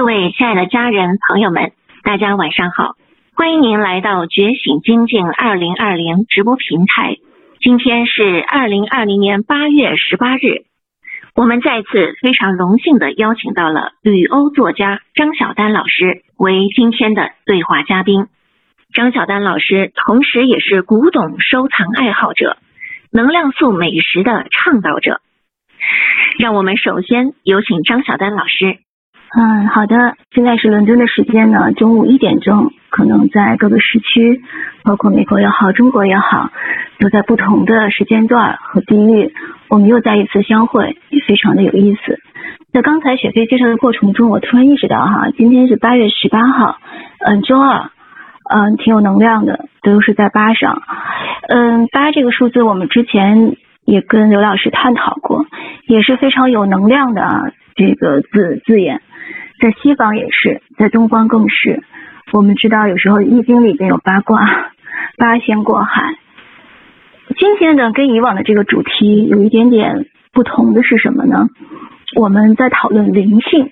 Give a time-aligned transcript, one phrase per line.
[0.00, 2.94] 各位亲爱的家人朋友们，大家晚上好！
[3.34, 7.18] 欢迎您来到觉醒精进二零二零直播平台。
[7.60, 10.64] 今天是二零二零年八月十八日，
[11.34, 18.24] 我们再次非常荣幸的邀请到了旅欧作家张晓丹老师为今天的对话嘉宾。
[18.94, 22.56] 张晓丹老师同时也是古董收藏爱好者，
[23.12, 25.20] 能量素美食的倡导者。
[26.38, 28.78] 让我们首先有请张晓丹老师。
[29.36, 30.14] 嗯，好的。
[30.32, 32.72] 现在是伦敦的时间呢，中午一点钟。
[32.90, 34.42] 可能在各个时区，
[34.82, 36.50] 包括美国也好，中国也好，
[36.98, 39.32] 都在不同的时间段和地域，
[39.68, 42.18] 我们又再一次相会，也非常的有意思。
[42.72, 46.78] 在刚才雪飞介绍的过程中，我突然意识到哈，今天是八月十八号，
[47.24, 47.90] 嗯，周二，
[48.52, 50.82] 嗯，挺有能量的，都是在八上。
[51.48, 55.46] 嗯，八这个数字，我们之前也跟刘老师探讨过，
[55.86, 57.44] 也是非常有能量的啊
[57.76, 59.00] 这个字字眼。
[59.60, 61.82] 在西方也是，在东方更是。
[62.32, 64.46] 我们知道有时候易经里边有八卦，
[65.16, 66.14] 八仙过海。
[67.36, 71.48] 今天呢，跟以往的这个主题有一点点不同的是什么呢？
[72.16, 73.70] 我们在讨论灵性。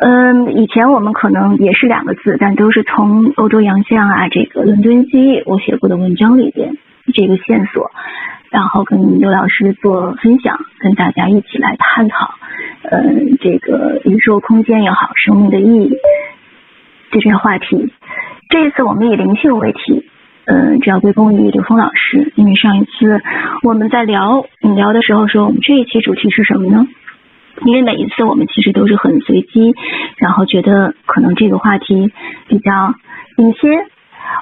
[0.00, 6.76] 嗯，以前我们可能也是两个字，但都是从欧洲洋相啊，这个伦敦记忆我写过的文章里边
[7.14, 7.90] 这个线索，
[8.52, 12.34] 然后跟刘老师做分享，跟大家一起来探讨。
[12.82, 15.90] 嗯，这个宇宙空间也好，生命的意义
[17.10, 17.92] 这些话题。
[18.50, 20.06] 这一次我们以灵性为题，
[20.44, 23.22] 嗯，这要归功于刘峰老师，因为上一次
[23.62, 24.44] 我们在聊
[24.76, 26.86] 聊的时候说，我们这一期主题是什么呢？
[27.64, 29.74] 因为每一次我们其实都是很随机，
[30.16, 32.12] 然后觉得可能这个话题
[32.48, 32.94] 比较
[33.36, 33.86] 新鲜。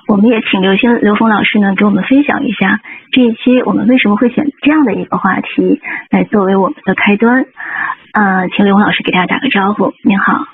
[0.08, 2.80] 我们也请刘星刘峰老师呢，给我们分享一下
[3.12, 7.44] 这一期我们为什么会选这样的一个话题来作为我们的开端。
[8.12, 9.92] 呃，请刘峰老师给大家打个招呼。
[10.02, 10.46] 您好，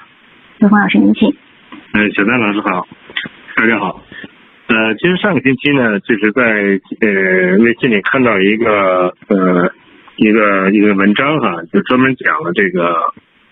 [0.59, 1.35] 刘峰老师，您请。
[1.93, 2.87] 嗯，小丹老师好，
[3.57, 4.03] 大家好。
[4.69, 6.43] 呃，其实上个星期呢，就是在
[7.01, 9.73] 呃微信里看到一个呃
[10.17, 12.95] 一个一个文章哈，就专门讲了这个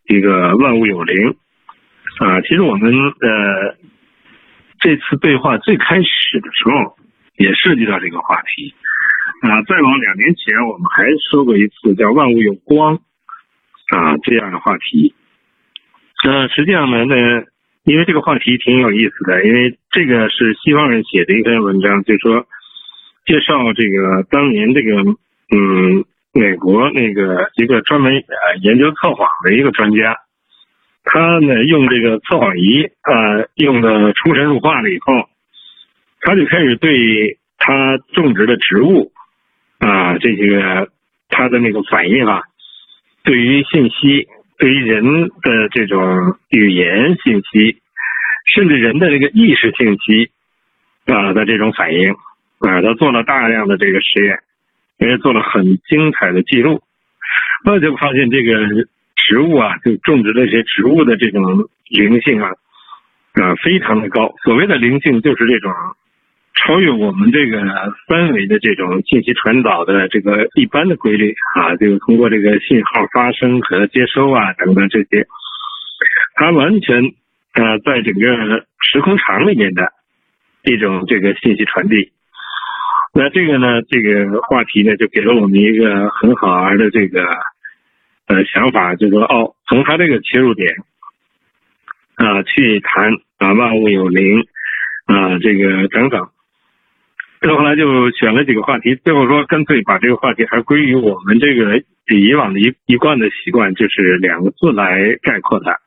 [0.08, 1.34] 一个万物有灵
[2.18, 2.40] 啊。
[2.42, 3.74] 其实我们呃。
[4.84, 6.94] 这次对话最开始的时候
[7.38, 8.74] 也涉及到这个话题
[9.40, 12.96] 啊，再往两年前我们还说过一次叫“万物有光”
[13.96, 15.14] 啊这样的话题。
[16.22, 17.16] 呃，实际上呢，那
[17.84, 22.46] 因为这个话题挺有意思的，因为这个是西方人写的一篇文章，就是说
[23.24, 30.14] 介绍这个当年这个嗯美国那个一个专门呃研究测谎的一个专家。
[31.06, 35.28] 他呢用这个测谎仪啊，用的出神入化了以后，
[36.20, 39.12] 他就开始对他种植的植物
[39.78, 40.88] 啊这些个
[41.28, 42.42] 他的那个反应啊，
[43.22, 44.28] 对于信息，
[44.58, 47.76] 对于人的这种语言信息，
[48.46, 50.30] 甚至人的这个意识信息
[51.04, 52.12] 啊的这种反应
[52.60, 54.38] 啊，他做了大量的这个实验，
[54.98, 56.82] 也做了很精彩的记录，
[57.62, 58.88] 那就发现这个。
[59.26, 62.50] 植物啊，就种植这些植物的这种灵性啊，
[63.32, 64.34] 啊，非常的高。
[64.44, 65.72] 所谓的灵性，就是这种
[66.54, 67.58] 超越我们这个
[68.06, 75.26] 三维的这种信息传导的这个一般的规律啊，就通过这个信号发生和接收啊等等这些，
[76.34, 77.14] 它完全
[77.54, 79.90] 呃在整个时空场里面的
[80.64, 82.12] 一种这个信息传递。
[83.14, 87.26] 那这个呢，这个话题呢，就给了我们一个很好玩的这个。
[88.26, 90.74] 呃，想法就是说，哦，从他这个切入点
[92.14, 94.46] 啊，去谈啊，万物有灵
[95.04, 96.26] 啊，这个等等。
[97.42, 105.78] 后来就选了几个话题，最后说干脆把这个话题还归于我们这个比以往的一一贯的习惯，就是两个字来概括它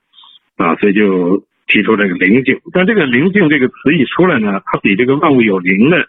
[0.64, 2.62] 啊，所以就提出这个灵性。
[2.72, 6.08] 但这个灵性这个词一出来呢，它比这个万物有灵的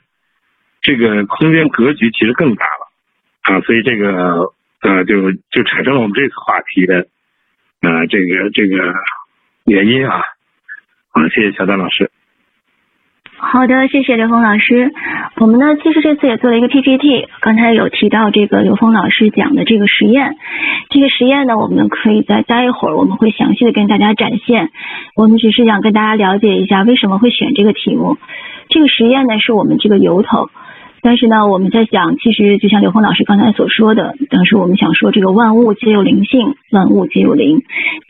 [0.82, 4.52] 这个空间格局其实更大了啊，所以这个。
[4.80, 7.06] 呃，就就产生了我们这次话题的
[7.82, 8.94] 呃这个这个
[9.64, 10.22] 原因啊，
[11.10, 12.10] 好，谢谢小丹老师。
[13.40, 14.90] 好的，谢谢刘峰老师。
[15.36, 20.36] 我们呢，其实这次也做了一个 PPT，刚才有提到这个刘峰老师讲的这个实验。
[20.90, 24.70] 这个实验呢，我们可以再待一会儿，我们会详细的跟大家展现。
[25.14, 28.18] 我们只是想跟大家了解一下为什么会选这个题目。
[28.70, 30.50] 这个实验呢，是我们这个由头。
[31.00, 37.62] 但是呢，我们在想，其实就像刘峰老师刚才所说的，当时我们想说这个万物皆有灵性，万物皆有灵，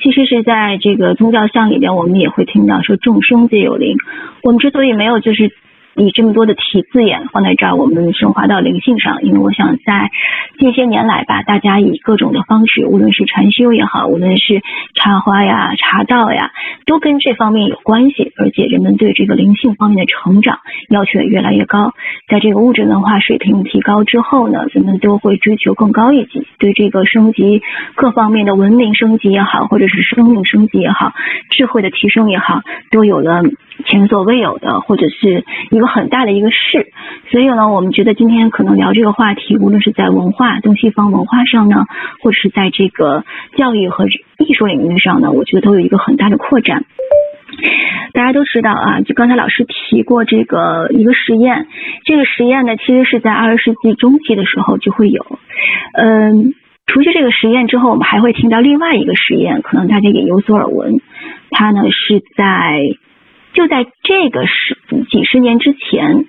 [0.03, 3.97] 其实是在这个宗教像里边，我们也会听到说众生皆有灵。
[4.43, 5.53] 我们之所以没有就是
[5.99, 10.11] 以这么多的题字眼放在这儿，我们升华到灵性上，因为我想在
[10.59, 14.63] 近些年来吧，大家以各种的方式，无论是禅修也好，无论是
[14.95, 16.53] 插花呀、茶道呀，
[16.87, 21.93] 都跟这方面有关系，而且人们对这个灵性方面的成长要求也越来越高。
[22.29, 27.61] 在这个物质文化水平提高之后呢，人们都会追求更高一级，对这个升级
[27.97, 31.13] 各方面的文明升级也好，或者是生命升级也好，
[31.51, 32.61] 智慧的提升也好，
[32.93, 33.43] 都有了
[33.87, 36.93] 前所未有的，或者是一个很大的一个势。
[37.31, 41.87] 所以呢，我们觉得今天可能聊这个话题，无论是在文化东西方文化上呢，
[42.21, 43.25] 或者是在这个
[43.57, 46.85] 教育和艺术领域上呢，我觉得都有一个很大的扩展。
[48.13, 51.67] 大家都知道啊，就刚才老师提过这个一个实验，
[52.05, 55.25] 这个实验呢，其实是在二十世纪中期的时候就会有。
[55.95, 56.55] 嗯，
[56.87, 61.01] 除去这个实验之后，我们还会听到另外一个实验，可能大家也有所耳闻。
[61.51, 62.81] 它呢是在
[63.59, 64.79] 就在这个十
[65.11, 66.27] 几十年之前，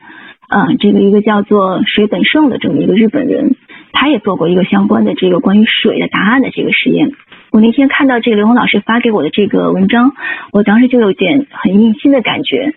[0.47, 3.55] 啊，这个一个叫做水本胜的这么一个日本人，
[3.93, 7.11] 他也做过一个相关的这个关于水的答案的这个实验。
[7.51, 10.13] 我那天看到这个刘红老师发给我的这个文章，
[10.51, 12.73] 我当时就有点很印心的感觉。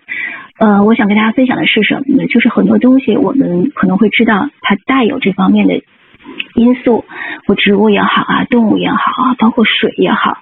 [0.59, 2.27] 呃，我想跟大家分享的是什么呢？
[2.27, 5.81] 就是很多东西我们可能会知道它带有这方面的
[6.53, 7.05] 因素，
[7.47, 10.37] 或植物也好啊，动物也好啊，包括水也好，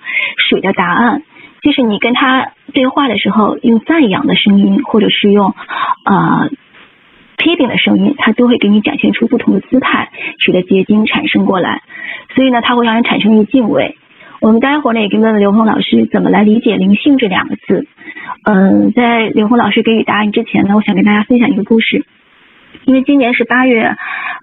[0.50, 1.24] 水的答案，
[1.62, 5.54] 就是你跟他对话的时候，用赞扬的声音，或者是用
[6.06, 6.50] 啊
[7.38, 10.10] 批评的声音，他都会给你展现出不同的姿态，
[10.40, 11.81] 使得结晶产生过来。
[12.36, 13.98] 所以呢，它会让人产生一敬畏。
[14.40, 17.88] 我们待会儿呢也跟问问刘峰老师怎么来理解灵性这两个字。
[18.44, 22.06] 嗯，在刘峰老师给予答案之前呢，我想跟大家分享一个故事。
[22.86, 23.95] 因为今年是八月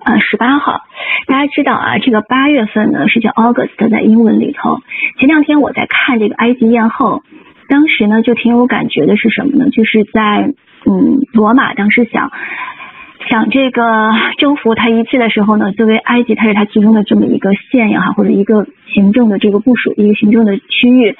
[0.04, 0.82] 呃十八号，
[1.26, 4.80] 大家知道啊，这个八月份呢是叫 August，在英文里头。
[5.18, 7.22] 前两天我在看这个埃及艳后，
[7.68, 9.70] 当时呢就挺有感觉的是什么呢？
[9.70, 10.52] 就是在
[10.86, 12.30] 嗯罗马当时想。
[13.28, 13.82] 想这个
[14.38, 21.14] 征服他一次的时候呢，作为埃及，它是它其中的这么一个县也好，或者一个行政的这个部署，一个行政的区域。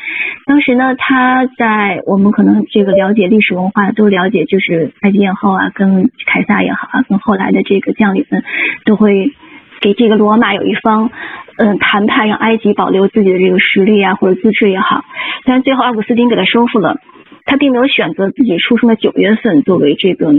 [0.46, 8.43] 当时呢，他在我们可能这个了解历史文化都了解，就是埃及艳后啊，跟凯撒也好啊，跟后来的这个将领们，
[8.87, 9.32] 都会
[9.81, 11.10] 给这个罗马有一方
[11.58, 15.05] 嗯谈判，让埃及保留自己的这个实力啊，或者自治也好。
[15.44, 17.00] 但最后奥古斯丁给他收复了，
[17.44, 20.32] 他并没有选择自己出生的九月份作为这个。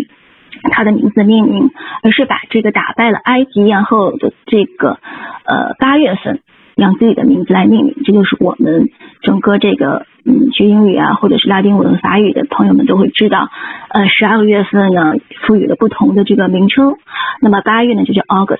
[0.72, 1.70] 他的名字命名，
[2.04, 5.00] 而是把这个打败了埃及艳后的这个
[5.46, 6.40] 呃八月份，
[6.76, 7.96] 用自己的名字来命名。
[8.06, 8.90] 这就是我们
[9.22, 13.50] 整个这个嗯学英语啊，或者是拉丁文法语的朋友们都会知道，
[13.90, 15.14] 呃十二个月份呢
[15.46, 16.96] 赋予了不同的这个名称。
[17.42, 18.60] 那么八月呢就叫 August，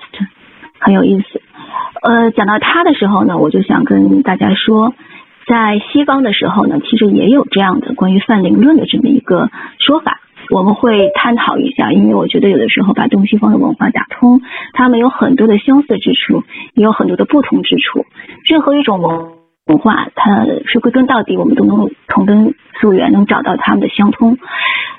[0.78, 1.42] 很有意思。
[2.02, 4.94] 呃，讲到它的时候呢，我就想跟大家说，
[5.46, 10.20] 在西方的时候呢，其实也有这样的关于泛灵论的这么一个说法。
[10.50, 14.40] 我们会探讨一下，因为我觉得有的时候把东西方的文化打通，
[14.72, 16.42] 它们有很多的相似之处，
[16.74, 18.04] 也有很多的不同之处。
[18.44, 19.28] 任何一种文
[19.66, 24.38] 文化，它是归根到底，我们都能同根溯源，能找到它们的相通。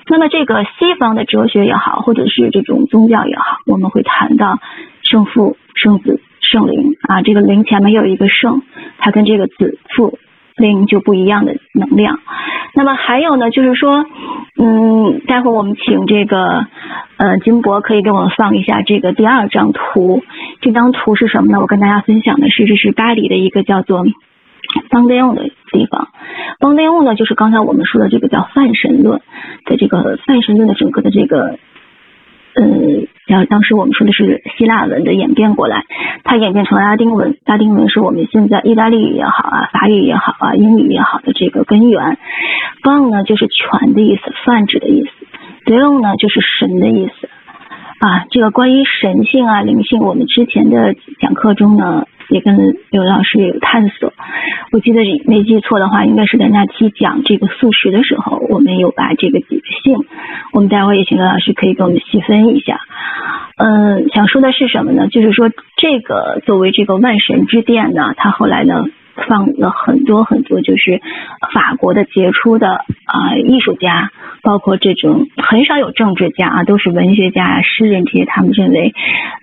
[0.07, 4.59] 那么这个西方的哲学也好，或者是这种宗教也好，我们会谈到
[5.03, 8.61] 圣父、圣子、圣灵啊，这个灵前面有一个圣，
[8.97, 10.17] 它跟这个子父。
[10.57, 12.19] 灵就不一样的能量，
[12.73, 14.05] 那么还有呢，就是说，
[14.57, 16.65] 嗯，待会儿我们请这个
[17.17, 20.23] 呃金博可以给我们放一下这个第二张图。
[20.61, 21.59] 这张图是什么呢？
[21.59, 24.03] 我跟大家分享的是，这是巴黎的一个叫做
[24.89, 26.09] 邦德翁的地方。
[26.59, 29.21] 邦德翁呢，就是刚才我们说的这个叫泛神论
[29.65, 31.57] 的这个泛神论的整个的这个。
[32.53, 35.85] 嗯，然后当时我们说的是希腊文的演变过来，
[36.25, 42.17] 它演变成了拉丁文，拉丁文是我们现在意大利语也好啊，法语也好啊，英语也好的这个根源。
[42.83, 45.11] g 呢就是权的意思，泛指的意思。
[45.63, 47.29] Deo 呢就是神的意思。
[48.01, 52.57] 啊，这个关于神性啊、灵性，我们之前的讲课中呢，也跟
[52.89, 54.11] 刘老师有探索。
[54.71, 59.99] 我记得没记错的话，应该是在那期讲这个素食的时候，我们有把这个几个性，
[60.51, 62.79] 我们待会也请刘老师可以给我们细分一下。
[63.57, 65.07] 嗯，想说的是什么呢？
[65.07, 68.85] 就是说这个作为这个万神之殿呢，它后来呢。
[69.27, 71.01] 放了很多很多，就是
[71.53, 74.09] 法国的杰出的啊艺术家，
[74.41, 78.25] 包括这种很少有政治家啊，都是文学家、诗人这些。
[78.25, 78.93] 他们认为，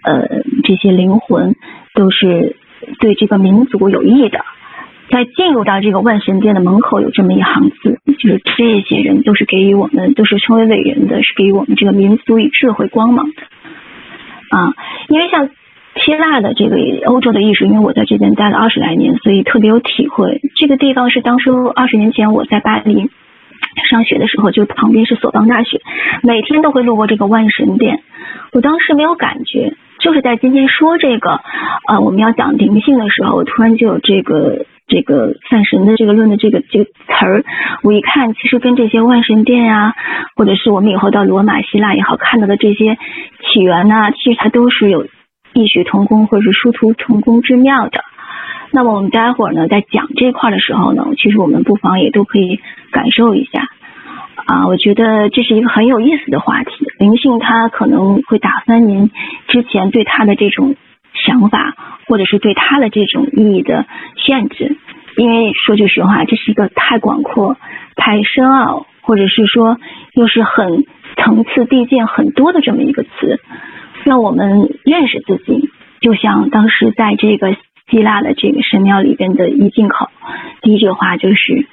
[0.02, 1.54] 呃，这些灵魂
[1.94, 2.56] 都是
[2.98, 4.40] 对这个民族有益的。
[5.10, 13.42] 在进入到这个万神殿的门口，有这么一行字，就是这些人都是给予我们，都是称为伟人的，是给予我们这个民族以智慧光芒的
[14.50, 14.74] 啊。
[15.08, 15.50] 因为像。
[15.96, 16.76] 希腊的这个
[17.06, 20.40] 欧洲的艺术，因为我在这边待了二十来年，所以特别有体会。
[20.54, 23.10] 这个地方是当初二十年前我在巴黎
[23.90, 25.80] 上学的时候，就旁边是索邦大学，
[26.22, 28.00] 每天都会路过这个万神殿。
[28.52, 31.40] 我当时没有感觉，就是在今天说这个，
[31.88, 37.44] 呃，我们要讲灵性的时候，我突然就有这个这个泛神的这个论的这个这个词儿。
[37.82, 39.94] 我一看，其实跟这些万神殿啊，
[40.36, 42.96] 或者是我们以后到罗马、希腊也好看到的这些
[43.52, 45.06] 起源呐，其实它都是有
[45.52, 48.04] 异曲同工或者是殊途同工之妙的。
[48.70, 53.68] 那么我们待会儿呢，在讲这块的时候呢，其实我们不妨也都可以感受一下
[54.46, 54.66] 啊。
[54.66, 59.10] 我觉得这是一个很有意思的话题，灵性它可能会打翻您
[59.48, 60.76] 之前对它的这种
[61.14, 61.74] 想法，
[62.06, 63.86] 或者是对它的这种意义的
[64.16, 64.76] 限制。
[65.16, 67.56] 因为说句实话，这是一个太广阔、
[67.96, 69.78] 太深奥，或者是说
[70.12, 70.84] 又是很
[71.16, 73.40] 层次递进很多的这么一个词，
[74.08, 75.70] 让我们认识自己。
[76.00, 77.54] 就像当时在这个。
[77.90, 80.10] 希腊的这个神庙里边的一进口，
[80.60, 81.66] 第一句话就是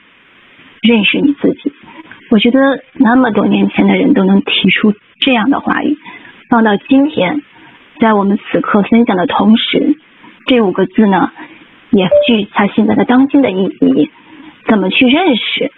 [0.82, 1.74] 认识你自己。
[2.30, 5.98] 我觉得那么多年前的人都能提出这样的话语，
[6.50, 7.42] 放到今天，
[8.00, 9.98] 在我们此刻分享的同时，
[10.48, 11.34] 这五个字呢，
[11.90, 14.10] 也具它现在的当今的意义。
[14.70, 15.74] 怎么去认识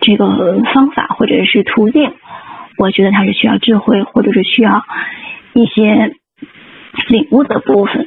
[0.00, 2.14] 这个方法或者是途径？
[2.78, 4.84] 我觉得它是需要智慧，或者是需要
[5.60, 6.12] 一些
[7.08, 8.06] 领悟的部分。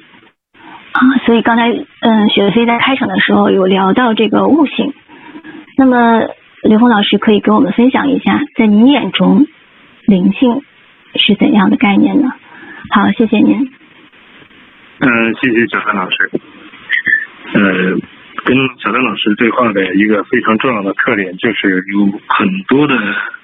[0.93, 4.93] 啊，所以刚才嗯，雪飞在开场的时候有聊到这个悟性，
[5.77, 6.27] 那么
[6.63, 9.47] 刘峰老师可以跟我们分享一下，在您眼中
[10.05, 10.61] 灵性
[11.15, 12.29] 是怎样的概念呢？
[12.89, 13.71] 好，谢谢您。
[14.99, 16.31] 嗯，谢谢小丹老师。
[17.53, 17.61] 呃，
[18.43, 22.95] 跟小丹老师对话的一个非常重要的特点就是有很多的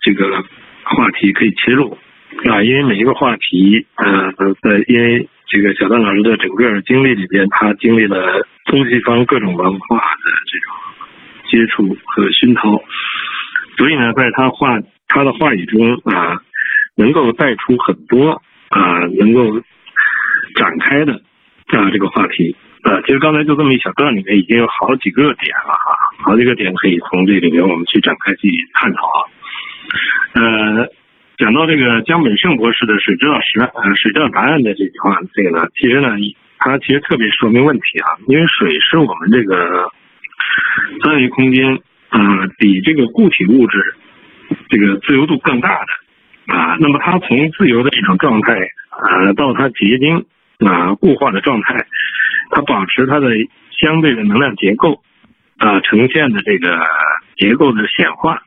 [0.01, 0.43] 这个
[0.83, 1.97] 话题可以切入
[2.49, 5.27] 啊，因为每一个话题呃在，因为。
[5.49, 10.75] 这个小段老师的整个经历里边，他经历了东西方各种文化的这种
[11.49, 12.83] 接触和熏陶，
[13.77, 14.77] 所以呢，在他话
[15.07, 16.35] 他的话语中啊，
[16.97, 19.61] 能够带出很多啊，能够
[20.55, 21.13] 展开的
[21.67, 22.99] 啊这个话题啊。
[23.05, 29.23] 其实刚才就这么一小段里面，已经有好几个点了哈，好几个点可以从这里面我们去展开去探讨啊，
[30.33, 30.89] 呃。
[31.37, 36.09] 讲到这个江本胜博士的“水知道实呃水知道答案”的这句话，这个呢，其实呢，
[36.57, 39.91] 它其实特别说明问题啊，因为水是我们这个
[41.03, 41.77] 三维空间
[42.09, 43.95] 呃比这个固体物质
[44.69, 48.53] 这个自由度更大的啊，那么它从自由的一种状态
[48.89, 50.25] 啊到它结晶
[50.65, 51.85] 啊固化的状态，
[52.49, 53.29] 它保持它的
[53.79, 55.03] 相对的能量结构
[55.59, 56.79] 啊呈现的这个
[57.35, 58.41] 结构的显化。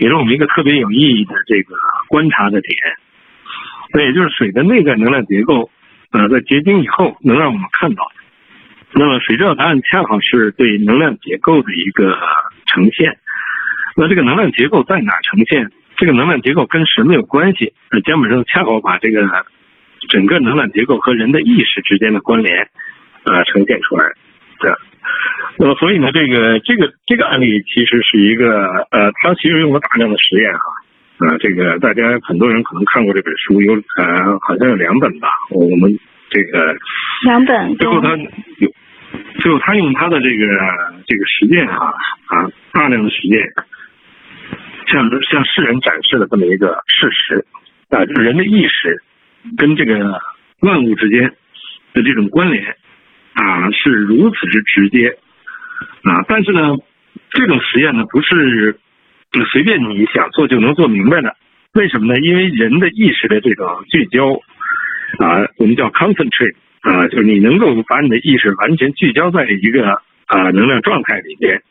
[0.00, 1.74] 给了我们一个特别有意义的这个
[2.08, 2.74] 观察的点，
[3.92, 5.68] 那也就是水的内在能量结构，
[6.10, 8.10] 呃，在结晶以后能让我们看到。
[8.94, 12.18] 那么水知道答案恰好是对能量结构的一个
[12.64, 13.18] 呈现。
[13.94, 15.70] 那这个能量结构在哪呈现？
[15.98, 17.74] 这个能量结构跟什么有关系？
[17.90, 19.28] 那江本胜恰好把这个
[20.08, 22.70] 整个能量结构和人的意识之间的关联，
[23.24, 24.06] 呃，呈现出来。
[24.60, 24.72] 对。
[25.58, 30.60] 那么，所以呢，这个这个这个案例其实是一个呃，他其实用了大量的实验哈，
[31.26, 35.98] 啊，这个大家很多人可能看过这本书，有呃，好像有两本吧，我们
[36.30, 36.76] 这个
[37.24, 38.72] 两本，最后他有，
[39.40, 40.46] 最后他用他的这个
[41.06, 41.92] 这个实践哈
[42.26, 43.42] 啊，大量的实践，
[44.86, 47.44] 向向世人展示了这么一个事实
[47.90, 49.02] 啊，就是人的意识
[49.56, 50.20] 跟这个
[50.60, 51.32] 万物之间
[51.92, 52.76] 的这种关联
[53.34, 55.18] 啊，是如此之直接。
[56.02, 56.76] 啊，但是呢，
[57.30, 58.78] 这种实验呢不是
[59.52, 61.36] 随便你想做就能做明白的。
[61.72, 62.18] 为什么呢？
[62.20, 64.40] 因为人的意识的这种聚焦
[65.18, 71.62] 啊，我们叫 concentrate 啊，就是你能够把你的意识完全聚焦在一个啊能量状态里边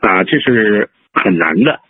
[0.00, 1.80] 啊，这是很难的。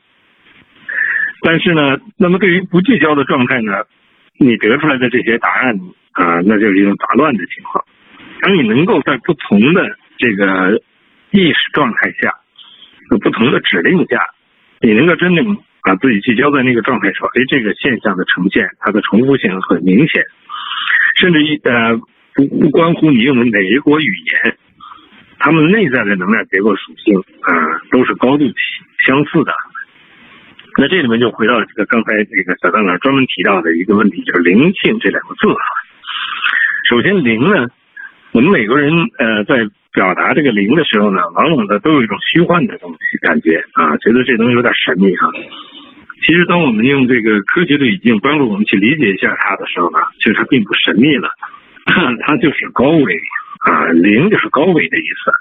[1.43, 3.85] 但是呢，那么对于不聚焦的状态呢，
[4.39, 5.79] 你得出来的这些答案
[6.13, 7.85] 啊，那就是一种杂乱的情况。
[8.41, 10.81] 当你能够在不同的这个
[11.31, 12.35] 意识状态下，
[13.11, 14.21] 有不同的指令下，
[14.81, 20.25] 你能够真正把自己聚焦在那个状态上，哎，这个现象的呈现，它的重复性很明显，
[21.17, 21.97] 甚至一呃
[22.35, 24.57] 不不关乎你用的哪一国语言，
[25.39, 27.53] 他们内在的能量结构属性啊
[27.91, 28.45] 都是高度
[29.07, 29.53] 相似的。
[30.79, 35.65] 那这里面就回到这个刚才这个小张老师专门提到的一个问题，就是灵性这两个字啊。
[36.89, 37.67] 首先灵呢，
[38.33, 39.71] 我们美国人呃在。
[39.93, 45.27] 表达这个灵的时候呢，往往呢都有一种虚幻的东西感觉啊，觉得这东西有点神秘哈。
[46.25, 51.29] 其实当我们用这个科学的语境帮助我们去理解一下它的时候呢，其实它并不神秘了，
[52.23, 53.19] 它就是高维
[53.67, 55.33] 啊，灵就是高维的意思。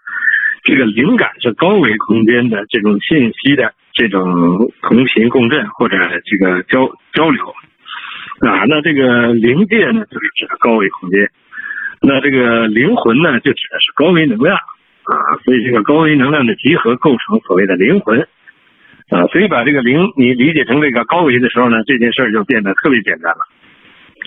[0.64, 7.54] 这个灵感是高维空间的这种信息的这种同频共振或者这个交交流
[8.40, 8.66] 啊。
[8.68, 11.30] 那这个灵界呢，就是指的高维空间。
[12.02, 15.14] 那这个灵魂呢，就指的是高维能量啊。
[15.46, 18.28] 所以这个高维能量的集合构成所谓的灵魂
[19.10, 19.28] 啊。
[19.28, 23.48] 所以把这个灵你理解成这个高维的时候呢，这件事就变得特别简单了。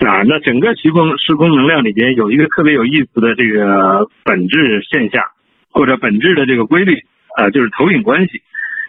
[0.09, 5.23] 啊，那整个时空时空能量里边有一个特别有意思的这个本质现象，
[5.69, 6.97] 或者本质的这个规律
[7.37, 8.41] 啊，就是投影关系，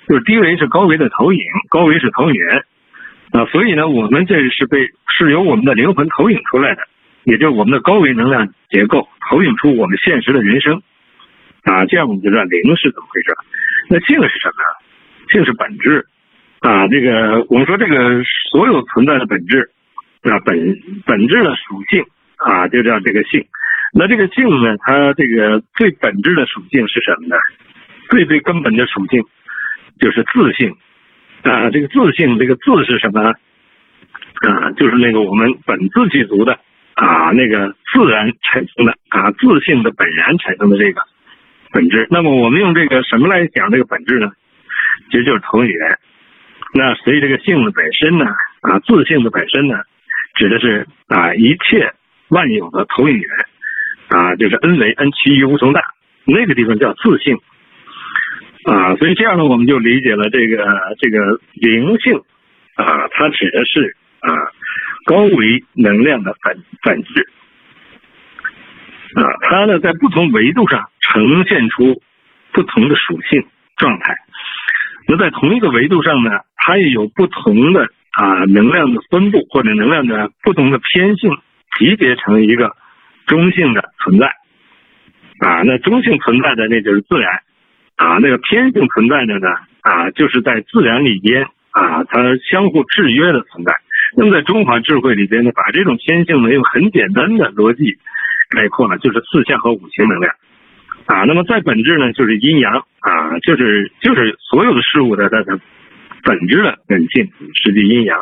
[0.08, 2.64] 就是低维是高维的投影，高维是投影源
[3.32, 6.80] 啊，所以呢，我们这是被是由我们的灵魂投影出来的，
[7.24, 10.82] 也就是我们的高维能量结构投影出我们现实的人生
[11.62, 13.34] 啊，这样我们就知道灵是怎么回事。
[13.88, 15.32] 那性是什么？
[15.32, 16.06] 性是本质
[16.60, 19.70] 啊，这个我们说这个所有存在的本质。
[20.24, 20.56] 啊，本
[21.04, 22.02] 本质的属性
[22.36, 23.44] 啊，就叫这个性。
[23.92, 27.36] 那这个性呢，它这个最本质的属性是什么呢？
[28.08, 29.22] 最最根本的属性
[30.00, 30.74] 就是自性
[31.42, 31.68] 啊。
[31.68, 33.20] 这个自性，这个自是什么？
[33.20, 36.58] 啊，就是那个我们本自具足的
[36.94, 41.02] 啊，那个自然产生的啊，自性的本然产生的这个
[41.72, 42.06] 本质。
[42.10, 44.32] 那么我们用这个什么来讲这个本质呢？
[45.10, 45.98] 其实就是投影源。
[46.72, 48.26] 那所以这个性的本身呢，
[48.60, 49.80] 啊，自性的本身呢？
[50.34, 51.92] 指的是啊一切
[52.28, 53.28] 万有的投影源
[54.08, 55.80] 啊，就是 n 为 n 趋于无穷大
[56.24, 57.38] 那个地方叫自性
[58.64, 60.64] 啊，所以这样呢，我们就理解了这个
[60.98, 62.20] 这个灵性
[62.74, 64.30] 啊，它指的是啊
[65.04, 67.28] 高维能量的本本质
[69.14, 72.02] 啊，它呢在不同维度上呈现出
[72.52, 73.46] 不同的属性
[73.76, 74.16] 状态，
[75.06, 77.88] 那在同一个维度上呢，它也有不同的。
[78.16, 81.36] 啊，能量的分布或者能量的不同的偏性
[81.76, 82.76] 集结成一个
[83.26, 84.28] 中性的存在
[85.40, 87.42] 啊，那中性存在的那就是自然
[87.96, 89.48] 啊，那个偏性存在的呢
[89.80, 91.42] 啊，就是在自然里边
[91.72, 93.74] 啊，它相互制约的存在。
[94.16, 97.98] 那么在中华智慧里边呢，把这种天性呢用很简单的逻辑
[98.50, 100.34] 概括呢，就是四象和五行能量
[101.06, 101.24] 啊。
[101.24, 105.60] 那么在本质呢，就是阴阳啊，就是就是所有的事物的它的。
[106.26, 108.18] 本质的本性，实际阴阳。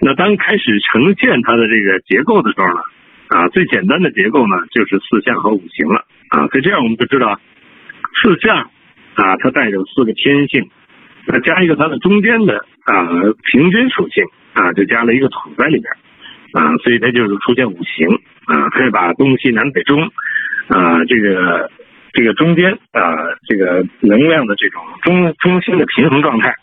[0.00, 2.80] 那当开始呈现它的这个结构的时候呢，
[3.28, 6.48] 啊，最简单的结构呢就是四象和五行了啊。
[6.48, 7.38] 所以这样我们就知道，
[8.22, 8.70] 四象
[9.12, 10.70] 啊，它带有四个天性，
[11.26, 13.08] 那加一个它的中间的啊
[13.52, 15.92] 平均属性啊，就加了一个土在里边
[16.52, 18.08] 啊，所以它就是出现五行
[18.46, 20.02] 啊，可以把东西南北中
[20.68, 21.70] 啊这个
[22.12, 23.00] 这个中间啊
[23.48, 26.54] 这个能量的这种中中心的平衡状态。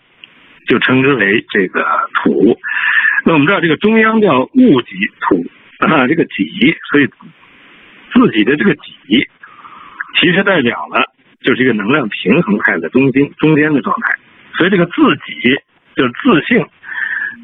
[0.68, 2.56] 就称之为这个土，
[3.26, 5.44] 那我们知道这个中央叫戊己土
[5.80, 7.08] 啊，这个己，所以
[8.14, 9.28] 自己的这个己，
[10.20, 11.12] 其实代表了
[11.44, 14.20] 就是一个能量平衡态的中心中间的状态，
[14.56, 14.94] 所以这个自
[15.26, 15.60] 己
[15.96, 16.66] 就是自性，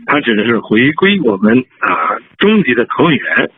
[0.07, 3.51] 它指的是回归我们啊终极的投影源，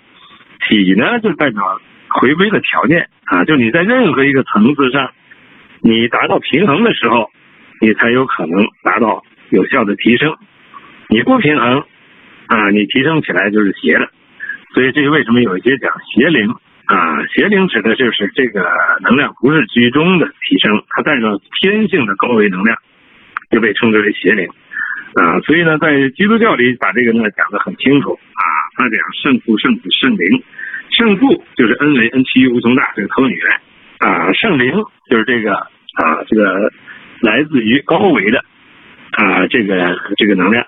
[0.67, 5.11] 体呢就代表回归的条件啊，就你在任何一个层次上，
[5.81, 7.29] 你达到平衡的时候，
[7.79, 9.23] 你才有可能达到。
[9.51, 10.37] 有效的提升，
[11.07, 11.83] 你不平衡
[12.45, 14.07] 啊，你提升起来就是邪了。
[14.75, 16.53] 所以这是为什么有一些讲邪灵
[16.85, 18.63] 啊，邪灵指的就是这个
[19.01, 22.77] 能量不是居中的提升，它带着天性的高维能量，
[23.49, 24.47] 就被称之为邪灵
[25.15, 25.39] 啊。
[25.41, 28.43] 所以呢，在基督教里把这个呢讲得很清楚啊，
[28.75, 30.43] 他讲圣父、圣子、圣灵，
[30.91, 33.61] 圣父就是 n 为 n 趋于无穷大这个投影源
[33.99, 34.71] 啊，圣灵
[35.09, 36.71] 就是这个啊这个
[37.21, 38.43] 来自于高维的。
[39.11, 40.65] 啊，这个这个能量，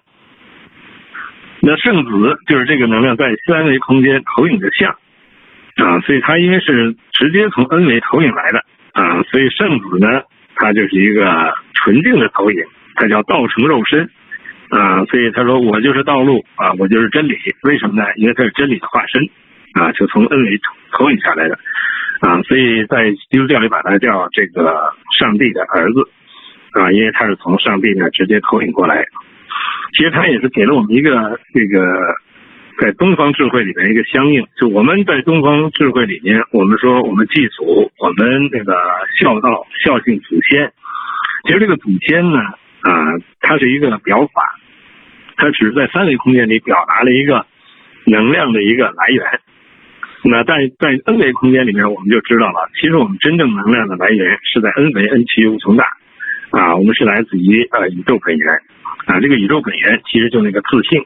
[1.61, 4.97] 那圣子就是这个能量在三维空间投影的像
[5.77, 10.23] 啊，所以它因为是直接从 n 维投影来的啊，所以圣子呢，
[10.55, 12.61] 它就是一个纯净的投影，
[12.95, 14.09] 它叫道成肉身
[14.71, 18.07] 啊，所以他说我就是道路啊，我就是真理，为什么呢？
[18.15, 19.21] 因为他是真理的化身
[19.73, 20.59] 啊，就从恩维
[20.91, 21.59] 投影下来的
[22.21, 26.09] 啊，所以在基督教里把它叫这个上帝的儿子。
[26.71, 29.03] 啊，因为他是从上帝那直接投影过来，
[29.93, 31.83] 其实他也是给了我们一个这个
[32.79, 34.47] 在东方智慧里面一个相应。
[34.57, 38.73] 就我们在东方智慧里面，我们说我们祭祖，我们那个
[39.19, 40.71] 孝道孝敬祖先。
[41.45, 44.41] 其实这个祖先呢，啊，它是一个表法，
[45.41, 47.43] 它只是在三维空间里表达了一个
[48.05, 49.25] 能量的一个来源。
[50.23, 55.85] 那在在 n 维空间里面，我们就知道了，其实我们真正能量的来源是在 n 维 n 趋无穷大。
[56.51, 58.53] 啊，我们是来自于呃宇宙本源
[59.07, 61.03] 啊，这个宇宙本源其实就那个自性。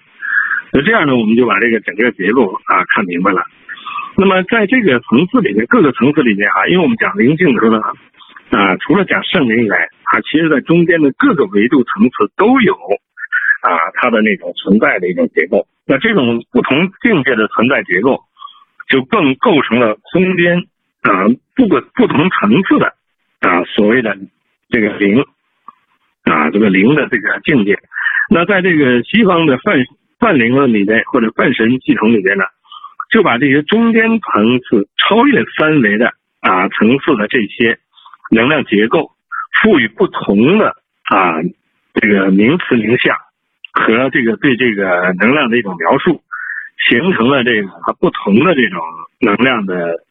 [0.74, 3.42] 那这样呢，我们就把这个整个结构啊看明白了。
[4.18, 7.80] 那么在这个层次里面，各个层次里面啊，因为我们讲灵性的时候呢，
[8.52, 12.76] 啊，除了讲圣灵以外，啊，其实在中间的各个维度层次都有
[13.66, 15.66] 啊，它的那种存在的一种结构。
[15.88, 18.22] 那这种不同境界的存在结构，
[18.90, 20.68] 就更构成了空间
[21.02, 21.26] 啊，
[21.56, 22.94] 不不不同层次的
[23.42, 24.16] 啊，所谓的
[24.70, 25.26] 这个灵
[26.24, 27.78] 啊，这个灵的这个境界。
[28.30, 29.78] 那在这个西方的泛
[30.20, 32.46] 泛灵论里边，或者泛神系统里边呢，
[33.12, 37.78] 就把这些中间层次超越三维的啊层次的这些
[38.32, 39.12] 能量结构，
[39.62, 40.70] 赋予不同的
[41.04, 41.42] 啊
[41.94, 43.16] 这个名词名相
[43.76, 46.24] 和这个对这个能量的一种描述，
[46.90, 48.82] 形成了这个不同的这种
[49.20, 50.02] 能量的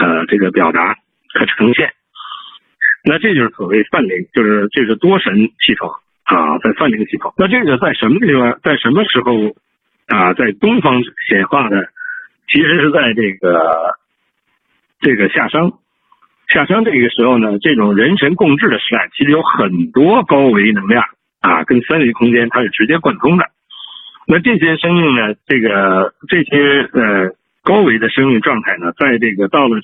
[0.00, 0.96] 呃这个表达
[1.34, 1.92] 和呈现。
[3.04, 5.90] 那这就是所谓泛灵，就是这是多神系统。
[6.22, 9.56] 啊，在泛灵系统，那这个在什么地方，在什么时候
[10.06, 11.88] 啊，在东方显化的，
[12.46, 13.98] 其实是在这个
[15.00, 15.72] 这个夏商，
[16.46, 21.02] 夏商这个时候呢，这种人神共治的时代，其实有很多高维能量
[21.40, 23.50] 啊，跟三维空间它是直接贯通的。
[24.26, 29.80] 那这些生命呢，这个这些呃高维的生命状态呢，在这个到了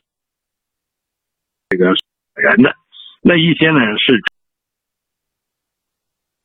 [1.69, 1.95] 这个
[2.35, 2.75] 人的
[3.23, 4.23] 那一些呢是。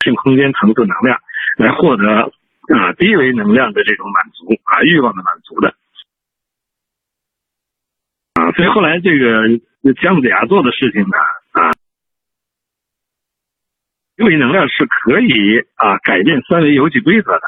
[0.04, 1.20] 性空间层次能量
[1.58, 2.32] 来获得
[2.74, 5.76] 啊低维能量的这种满足啊欲望的满足的
[8.34, 9.46] 啊，所以后来这个
[10.02, 11.16] 姜子牙做的事情呢
[14.22, 17.42] 啊，低维能量是可以啊改变三维游戏规则的。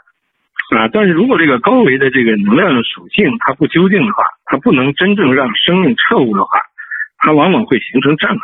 [0.77, 6.59] 啊，但是如果这个高维的这个能量属性它不究竟的话，它不能真正让生命彻悟的话，
[7.19, 8.41] 它往往会形成障碍。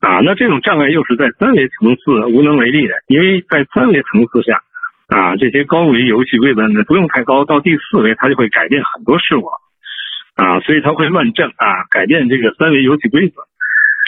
[0.00, 4.60] 啊，那这种障碍又是在三维层次无能为力的，因为在三维层次下，
[5.06, 9.46] 啊，这些高维游戏规则呢不用太高，到第四维它就会改变很多事物，
[10.34, 13.42] 啊，所以它会乱证啊，改变这个三维游戏规则，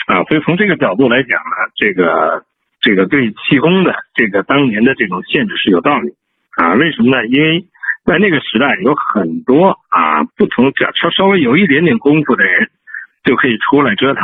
[0.07, 2.43] 啊，所以从这个角度来讲呢，这个
[2.85, 6.13] 这个对气功的这个当年的这种限制是有道理，
[6.55, 7.25] 啊，为什么呢？
[7.25, 7.65] 因为
[8.05, 12.69] 在那个时代有很多啊不同，只要稍稍微有一点点功夫的人
[13.23, 14.23] 就可以出来折腾。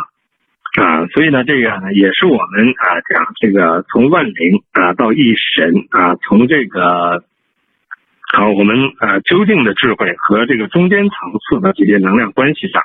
[0.78, 7.24] 啊，所以呢，这个呢也是我们啊讲这个从万灵啊到一神啊，从这个
[8.32, 11.16] 好我们啊究竟的智慧和这个中间层
[11.50, 12.80] 次的这些能量关系上，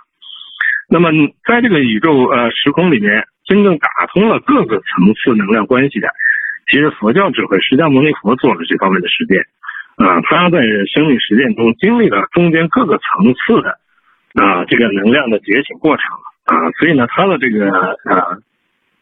[0.88, 1.10] 那么
[1.46, 6.08] 在这个宇宙呃时空里面，真正打通了各个层次能量关系的，
[6.70, 9.46] 其实佛教智慧，释迦牟尼佛做了这方面的实践
[9.96, 10.60] 啊，他在
[10.92, 13.78] 生命实践中经历了中间各个层次的
[14.34, 16.04] 啊这个能量的觉醒过程。
[16.46, 17.68] 啊，所以呢，他的这个
[18.04, 18.38] 呃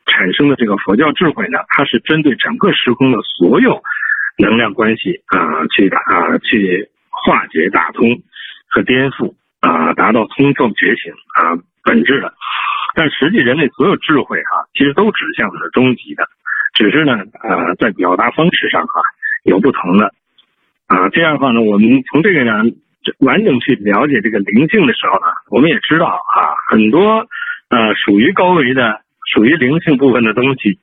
[0.06, 3.82] 产生的这个佛教智慧呢，它是针对整个时空的所有
[4.38, 8.22] 能量关系啊，去打啊去化解、打通
[8.68, 12.32] 和颠覆啊，达到通透觉醒啊本质的。
[12.94, 16.28] 但实际人类所有智慧哈，其实都指向的是终极的，
[16.74, 19.00] 只是呢呃在表达方式上哈
[19.44, 20.12] 有不同的
[20.86, 21.08] 啊。
[21.10, 22.62] 这样的话呢，我们从这个呢。
[23.18, 27.28] 完整去了解这个灵性的时候呢，我们也知道啊，很多
[27.68, 30.78] 呃属于高维的、属于灵性部分的东西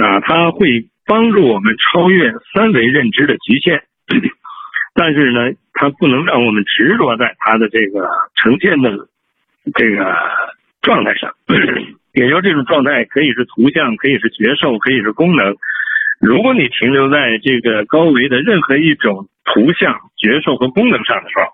[0.00, 3.82] 啊，它会帮助我们超越三维认知的局限。
[4.96, 8.92] 但是呢，它不能让我们执着在它的这个呈现的
[9.74, 10.16] 这个
[10.82, 11.34] 状态上。
[12.12, 15.56] 也就这种状态可以是图像，可以是觉受，可以是功能。
[16.20, 21.44] 如果你停留在这个高维的任何一种图像、觉受和功能上的时候，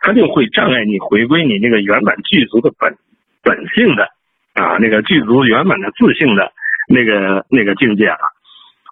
[0.00, 2.96] 它就会障碍你回归你那个圆满具足的本
[3.42, 4.08] 本性的
[4.54, 6.52] 啊，那个具足圆满的自性的
[6.88, 8.32] 那个那个境界了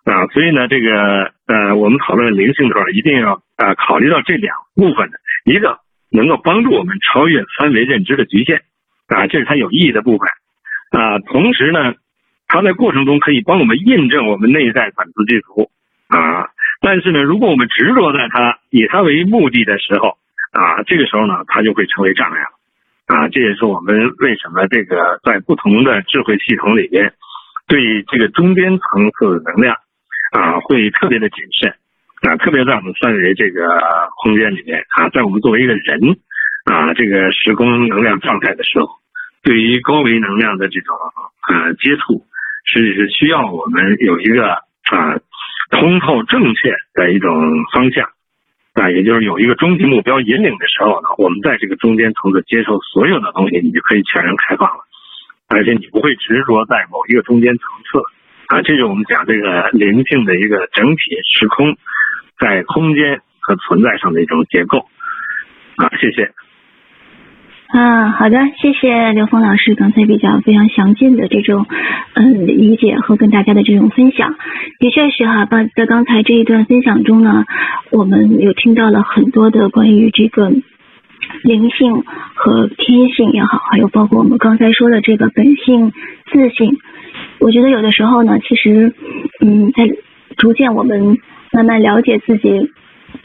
[0.04, 0.26] 啊。
[0.28, 5.78] 所以呢，这个呃，我们讨论灵性的时候，一定要啊考虑到这两部分的一个
[6.10, 8.62] 能够帮助我们超越三维认知的局限
[9.10, 10.28] 啊，这是它有意义的部分
[10.98, 11.18] 啊。
[11.18, 11.94] 同时呢。
[12.52, 15.70] 它在过程中可以帮我们印证我们内在本自具足
[16.08, 20.18] 啊，但是呢，如果我们执着在它以它为目的的时候
[20.50, 22.50] 啊，这个时候呢，它就会成为障碍了
[23.06, 23.28] 啊。
[23.28, 27.14] 这也是我们为什么这个在不同的智慧系统里边，
[27.68, 29.76] 对这个中间层次的能量
[30.32, 31.72] 啊，会特别的谨慎
[32.28, 33.62] 啊，特别在我们三维这个
[34.24, 36.18] 空间里面啊，在我们作为一个人
[36.64, 38.88] 啊，这个时空能量状态的时候，
[39.42, 40.96] 对于高维能量的这种
[41.48, 42.26] 呃接触。
[42.62, 45.18] 是是需要我们有一个啊
[45.70, 47.34] 通透正确的一种
[47.72, 48.06] 方向
[48.74, 54.84] 啊，也就是有一个终极目标引领的时候呢，我们在这个中间层次接受所有的东西，你就可以全然开放了，
[55.48, 57.98] 而且你不会执着在某一个中间层次
[58.54, 58.62] 啊。
[58.62, 61.00] 这是我们讲这个灵性的一个整体
[61.32, 61.76] 时空
[62.38, 64.86] 在空间和存在上的一种结构
[65.76, 65.90] 啊。
[65.98, 66.30] 谢谢。
[67.72, 71.66] 啊，好的，谢谢刘峰老师刚才比较非常详尽的这种
[72.14, 74.34] 嗯理解和跟大家的这种分享，
[74.80, 77.44] 的确是哈，刚在刚才这一段分享中呢，
[77.92, 80.50] 我们有听到了很多的关于这个
[81.44, 82.02] 灵性
[82.34, 85.92] 和天性也好，还有包括我们刚才说的这个本性、
[86.32, 86.76] 自性，
[87.38, 88.92] 我觉得有的时候呢，其实
[89.40, 89.88] 嗯，在
[90.36, 91.18] 逐渐我们
[91.52, 92.72] 慢慢了解自己。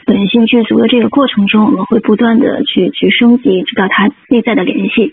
[0.06, 5.12] 本性具足的这个过程中，我们会不断的去去升级，知道它内在的联系。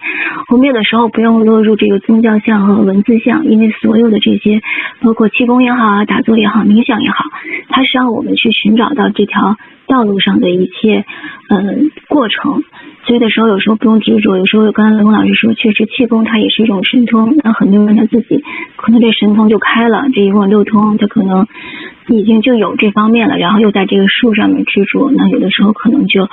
[0.50, 4.60] 我们有的时候不用落入这个宗教像和文字像，因为所有的这些，
[5.00, 7.24] 包括气功也好啊，打坐也好，冥想也好，
[7.68, 9.56] 它是让我们去寻找到这条
[9.92, 11.04] 道路上的一切
[11.50, 12.64] 嗯过程。
[13.04, 14.36] 所以的时候，有时候不用执着。
[14.36, 17.36] 有时候刚才刘老师说，确实气功它也是一种神通。
[17.42, 18.42] 那很多人他自己
[18.76, 21.46] 可能这神通就开了，这一问六通，他可能
[22.06, 23.36] 已经就有这方面了。
[23.36, 26.28] 然后又在这个术上面执着，那有的时候可能就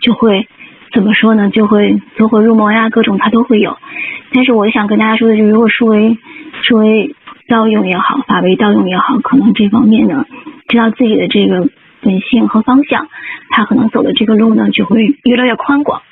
[0.00, 0.48] 就会
[0.94, 1.50] 怎么说呢？
[1.50, 3.76] 就会走火入魔呀，各种他都会有。
[4.32, 6.16] 但是我想跟大家说的就是，如果术为
[6.62, 7.14] 术为
[7.48, 10.24] 道用也好，法为道用也好，可能这方面呢，
[10.68, 11.68] 知道自己的这个
[12.04, 13.08] 本性和方向，
[13.48, 16.02] 他可能走的这个路呢，就会越来越宽广。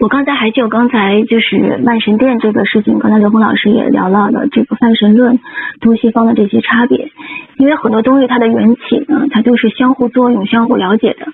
[0.00, 5.38] 我刚才还就刚才就是万神殿这个事情，刚才刘峰老师也聊到了这个泛神论
[5.80, 7.10] 东西方的这些差别，
[7.58, 11.28] 因为很多东西它的缘起呢，它都是相互作用、相互了解的。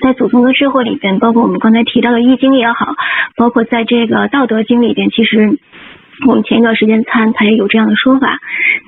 [0.00, 2.94] 在祖宗的智慧里边，包括我们刚才提到的易经也好，
[3.34, 5.58] 包括在这个道德经里边，其实。
[6.24, 8.38] 我们前一段时间参，他也有这样的说法：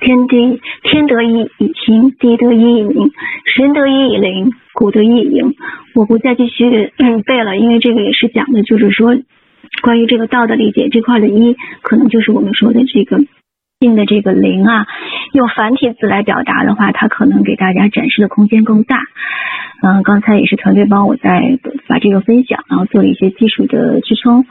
[0.00, 3.10] 天地天得一以清，地得一以明，
[3.44, 5.54] 神得一以灵，古得一以盈。
[5.94, 6.90] 我不再继续
[7.26, 9.14] 背了，因为这个也是讲的，就是说
[9.82, 13.18] 关于这个道的理解这块的一，可能就是我们说的这个
[13.78, 14.86] 定的这个灵啊。
[15.34, 19.02] 用繁体字来表达的话，它可能给大家展示的空间更大。
[19.82, 24.46] 嗯，刚才也是团队帮我在把这个分享，然后做了一些技术的支撑。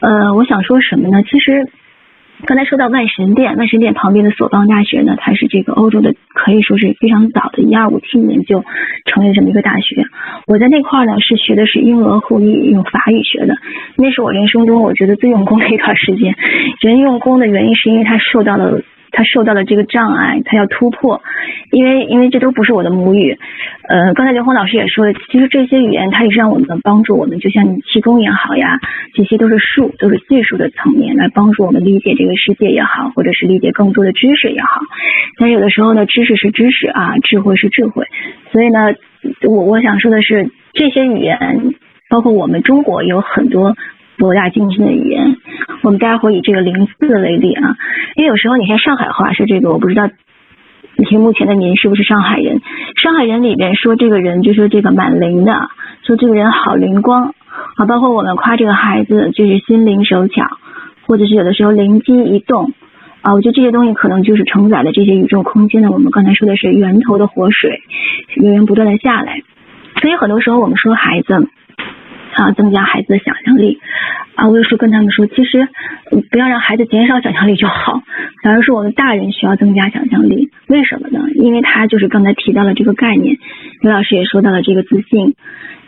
[0.00, 1.22] 呃，我想说什么呢？
[1.22, 1.66] 其实。
[2.46, 8.64] 刚才说到万神殿，万神殿旁边的索邦大学呢，它是这个欧洲的可以说是非常早的，一二五七年就
[9.04, 10.04] 成立这么一个大学。
[10.46, 13.54] 我在那块呢是学的是英俄互译，用法语学的，
[13.96, 16.34] 那是我人生中我觉得最用功的一段时间。
[16.80, 18.82] 人用功的原因是因为他受到了。
[19.12, 21.22] 他受到了这个障碍，他要突破，
[21.70, 23.38] 因为因为这都不是我的母语。
[23.88, 28.78] 呃，刚才刘红老师也说了，其实这些语言它也是让我们帮助我们，就像气功也好呀，
[29.14, 34.80] 这些都是术，都是技术的层面来帮助我们理解这个世界也好，或者是理解更多的知识也好。
[35.38, 38.06] 但有的时候呢，知识是知识啊，智慧是智慧，
[38.52, 38.94] 所以呢，
[39.42, 41.74] 我我想说的是，这些语言，
[42.08, 43.76] 包括我们中国有很多。
[44.20, 45.38] 博大精深的语言，
[45.82, 47.74] 我们待会儿以这个零四为例啊，
[48.16, 50.10] 因为有时候你看上海话是这个，我不知道，
[51.08, 52.60] 屏幕前的您是不是上海人？
[53.02, 55.70] 上海人里边说这个人就说这个蛮灵的，
[56.02, 57.34] 说这个人好灵光
[57.76, 60.44] 啊，包括我们夸这个孩子就是心灵手巧，
[61.06, 62.74] 或者是有的时候灵机一动
[63.22, 65.90] 啊，我觉得这些东西可能就是承载了这些宇宙空间的。
[65.90, 67.80] 我们刚才说的是源头的活水，
[68.36, 69.40] 源源不断的下来，
[70.02, 71.48] 所以很多时候我们说孩子。
[72.34, 73.80] 啊，增加孩子的想象力
[74.34, 74.48] 啊！
[74.48, 75.68] 我有时候跟他们说，其实
[76.30, 78.02] 不要让孩子减少想象力就好，
[78.42, 80.50] 反而是我们大人需要增加想象力。
[80.66, 81.20] 为什么呢？
[81.34, 83.36] 因为他就是刚才提到了这个概念，
[83.80, 85.34] 刘老师也说到了这个自信，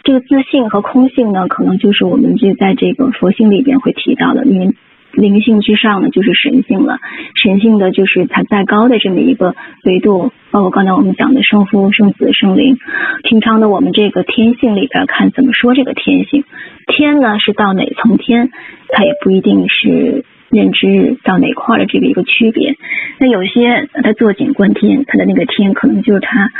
[0.02, 4.74] 这个自信和空性呢，可能就是我们这在这个佛性里边会提到的，因为。
[5.12, 6.98] 灵性之上呢，就是神性了。
[7.34, 12.78] 神性的就是它再高的这么一个维度，包括刚才我们讲的圣父、圣子、圣灵。
[13.22, 16.44] 平常的我们这个天性里边看怎么说这个天性？
[16.86, 18.50] 天呢是到哪层天？
[18.88, 22.76] 它也不一定是认知到哪块的这个一个区别。
[23.18, 26.50] 那有些他坐井观天，他的那个天可能就是他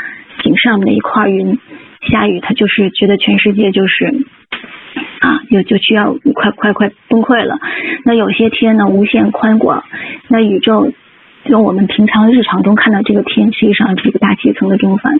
[0.43, 1.57] 井上面的一块云，
[2.09, 4.25] 下雨他就是觉得全世界就是。
[5.19, 7.59] 啊，就就需要快快快崩溃了。
[8.05, 9.83] 那有些天呢，无限宽广。
[10.27, 10.91] 那宇宙
[11.45, 15.13] 用我们平常日常中看到这个天，实际上这个大气层的这种反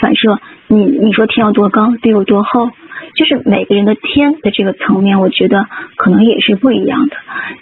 [0.00, 2.70] 反射，你你说天有多高，地有多厚，
[3.14, 7.16] 就是每个人的天的这个层面，我觉得可能也是不一样的。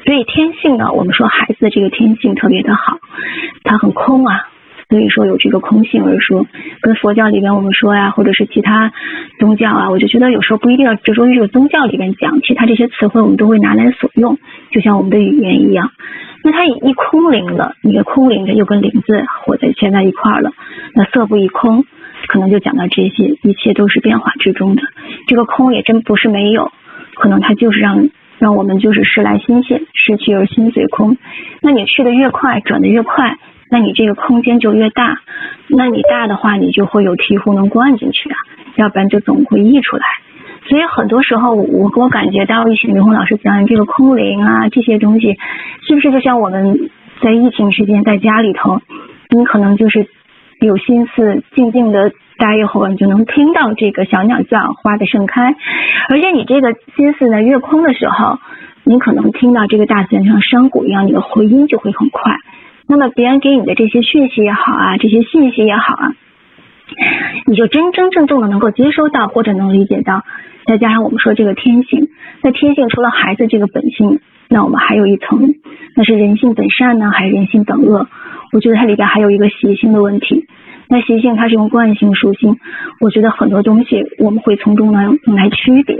[0.04, 2.98] 所以天性呢，我们说孩子的这个天性特别的好，
[3.64, 4.48] 他很空啊。
[4.88, 6.46] 所以说有这个空性而说，
[6.80, 8.92] 跟佛教里边我们说呀，或者是其他
[9.40, 14.38] 宗教啊，我就觉得有时候不一定要执着于这个宗教里边讲，其他这些词汇我们都会拿来所用，
[14.70, 15.90] 就像我们的语言一样。
[16.44, 20.52] 那它一空灵了，你的空灵的又跟灵字活在现在一块了，
[20.94, 21.84] 那色不异空，
[22.28, 24.82] 可能就讲到这些，一切都是变化之中的。
[25.26, 26.70] 这个空也真不是没有，
[27.16, 31.16] 可能它就是让让我们就是时来心现，失去而心随空。
[31.60, 33.36] 那你去的越快，转的越快。
[33.70, 35.18] 那你这个空间就越大，
[35.68, 38.36] 那你大的话，你就会有醍醐能灌进去啊，
[38.76, 40.04] 要不然就总会溢出来。
[40.68, 45.36] 所以很多时候我我感觉到一些刘红老师讲的这个空灵啊这些东西，
[45.86, 48.80] 是不是就像我们在疫情时间在家里头，
[49.30, 50.06] 你可能就是
[50.60, 55.54] 有心思静静的待一会儿，你就能听到这个小鸟叫，花的盛开，
[56.08, 58.38] 而且你这个心思呢越空的时候，
[58.84, 62.36] 你可能听到这个大自然像山谷一样，你的回音就会很快。
[62.88, 66.12] 那么别人给你的这些讯息也好啊，这些信息也好啊，
[67.46, 70.22] 你就真真正正的能够接收到或者能理解到。
[70.66, 72.08] 再加上我们说这个天性，
[72.42, 75.54] 那天性除了孩子这个本性，那我们还有一层，
[75.94, 78.08] 那是人性本善呢，还是人性本恶？
[78.52, 80.46] 我觉得它里边还有一个习性的问题。
[80.88, 82.56] 那习性它是用惯性属性，
[83.00, 85.98] 我觉得很多东西我们会从中呢来区别。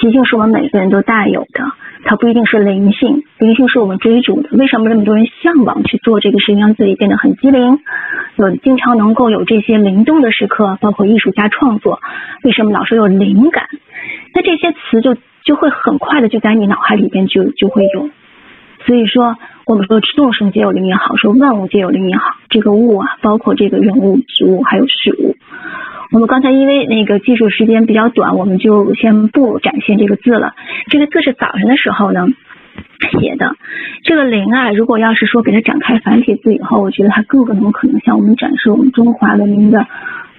[0.00, 1.64] 习性是我们每个人都带有的，
[2.04, 4.48] 它不一定是灵性，灵性是我们追逐的。
[4.52, 7.78] 为什么那么多人向往去做这个事情，让自己变得很机灵？
[8.36, 12.00] 有经常能够有这些灵动的时刻，包括艺术家创作，
[12.42, 13.66] 为什么老是有灵感？
[14.34, 18.10] 那这些词就就会很快的就在你脑海里边就就会有。
[18.86, 25.34] 所以说，我们说众生皆有灵也好，说万物皆有灵也好，这个物啊，包括这个人物、植物还有事物。
[26.12, 30.54] 我们刚才因为那个技术时间比较短，我们就先不展现这个字了。
[30.88, 32.28] 这个字是早晨的时候呢
[33.10, 33.56] 写的。
[34.04, 39.84] 这个灵啊，如果要是说给它展开繁体字以后，我觉得它更有可能向我们展示我们中华文明的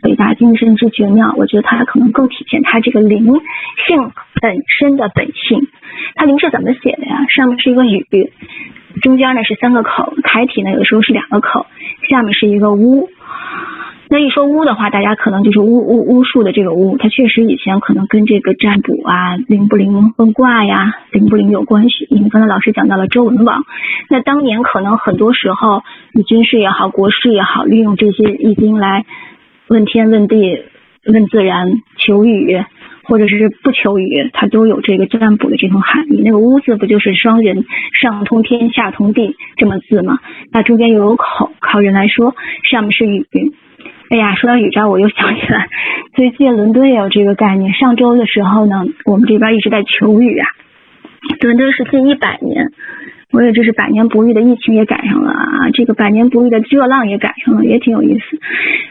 [0.03, 1.33] 伟大精神之绝妙。
[1.38, 3.25] 我觉得它可能更体现它这个灵
[3.88, 5.67] 性本身的本性。
[6.15, 7.25] 它灵是怎么写的呀？
[7.27, 8.31] 上面是一个雨，
[9.01, 11.65] 中间呢是三个口，楷体呢有的时候是两个口，
[12.10, 13.10] 下面是一个屋。
[14.10, 22.07] 那一说巫的话，大家可能就是巫巫巫术的这个巫，它确实以前可能跟这个占卜啊、灵不灵问卦呀、灵不灵有关系。
[22.10, 23.65] 因为刚才老师讲到了周文王，
[24.10, 25.83] 那当年可能很多时候，
[26.13, 29.05] 你军事也好、国事也好，利用这些易经来
[29.69, 30.63] 问天问地、
[31.06, 32.58] 问自然、求雨，
[33.03, 36.21] 或者是不求雨，它都有这个占卜的这种含义。
[36.23, 37.65] 那个巫字不就是双人
[37.99, 40.19] 上通天下通地这么字吗？
[40.51, 42.36] 那中间又有口，靠人来说，
[42.69, 43.25] 上面是雨。
[44.10, 45.67] 哎呀，说到宇宙，我又想起来，
[46.15, 47.73] 最近伦敦也有这个概念。
[47.73, 50.47] 上周的时候呢，我们这边一直在求雨啊。
[51.41, 52.71] 伦敦是近一百年，
[53.31, 58.39] 我也这是百年不遇的疫情也赶上了啊，这个百年不遇的热浪也赶上了，也挺有意思。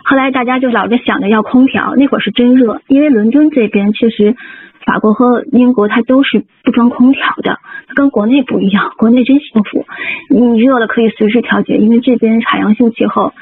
[0.05, 4.37] 后来大家就老是想着要空调，那会儿是真热，因为伦敦这边确实，
[4.85, 7.59] 法国和英国它都是不装空调的，
[7.95, 9.85] 跟国内不一样，国内真幸福，
[10.29, 13.33] 你热了可以随时调节，因为这边海洋性气候。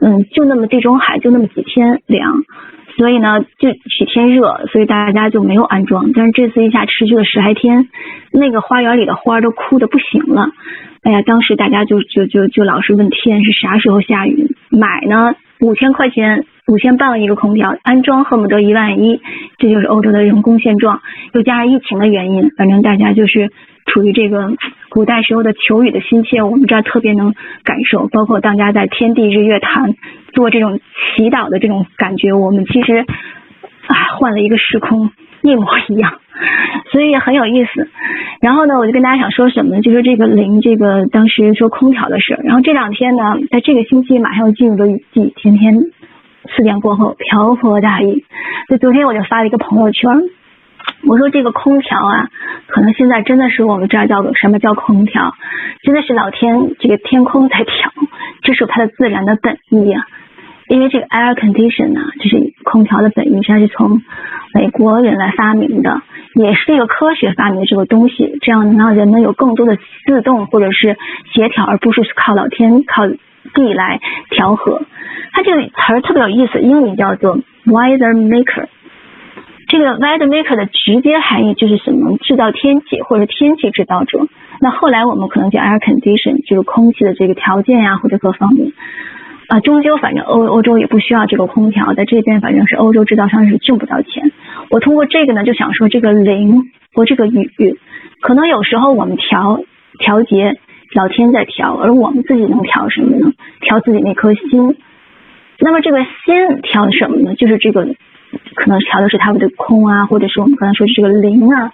[0.00, 2.42] 嗯，就那么地中海就那么几天凉，
[2.96, 6.12] 所以呢就几天热，所以大家就没有安装。
[6.14, 7.88] 但是这次一下持续了十来天，
[8.32, 10.50] 那个花园里的花都枯的不行了。
[11.02, 14.56] 哎呀，当时大家就就就就老是问天是啥时候下雨。
[14.70, 19.20] 买呢五千块钱，五千半一个空调，安装恨不得一万一。
[19.58, 21.00] 这就是欧洲的人工现状，
[21.32, 23.50] 又加上疫情的原因，反正大家就是
[23.86, 24.52] 处于这个。
[24.90, 29.92] 古代时候的求雨的心切，我们这儿特别能感受，包括大家在天地日月潭
[30.32, 30.78] 做这种
[31.16, 33.04] 祈祷的这种感觉，我们其实
[33.88, 35.10] 啊换了一个时空，
[35.42, 36.20] 一模一样，
[36.92, 37.88] 所以也很有意思。
[38.40, 39.82] 然后呢，我就跟大家想说什么呢？
[39.82, 42.38] 就是这个零，这个当时说空调的事。
[42.44, 45.74] 然后这两天呢，在这个星期马上要进入的雨季，天天
[46.56, 48.24] 四点过后瓢泼大雨。
[48.68, 50.22] 所以昨天我就发了一个朋友圈。
[51.06, 52.28] 我说这个空调啊，
[52.66, 55.34] 可能现在真的是我们这儿叫做什么叫空调，
[55.82, 57.92] 真的是老天这个天空在调，
[58.42, 60.06] 这是它的自然的本意啊。
[60.66, 64.00] 因为这个 air condition 呢，就是空调的本意，它是从
[64.54, 66.00] 美国人来发明的，
[66.34, 70.96] 也是这个科学发明的这个东西，这样能让人们有更多的自动或者是
[71.34, 74.80] 协调，而不是靠老天靠地来调和。
[75.32, 78.66] 它这个词儿特别有意思，英语叫做 weather maker。
[79.66, 82.16] 这个 weather maker 的直接含义就是什么？
[82.18, 84.26] 制造天气或者天气制造者。
[84.60, 88.72] 那后来我们可能叫 air condition，就是空气的这个条件呀，或者各方面。
[89.48, 94.32] 啊，终究反正欧欧洲也不需要这个空调，在这边反正是欧洲制造商是挣不到钱。
[94.70, 97.78] 我通过这个呢，就想说这个灵和这个雨，
[98.20, 99.60] 可能有时候我们调
[99.98, 100.58] 调节，
[100.94, 103.32] 老天在调，而我们自己能调什么呢？
[103.60, 104.76] 调自己那颗心。
[105.58, 107.34] 那么这个心调什么呢？
[107.34, 107.88] 就是这个。
[108.54, 111.72] 可能调的是他们的空啊，或者是我们刚才说的这个零啊。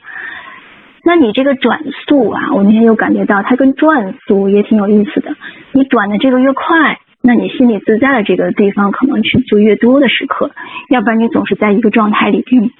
[1.03, 5.35] 那你这个转速啊，我那天又感觉到它跟转速也挺有意思的。
[5.73, 10.51] 你转的这个越快，那你心里自在的这个地方可能去就越多的时刻。
[10.91, 12.71] 要不然你总是在一个状态里边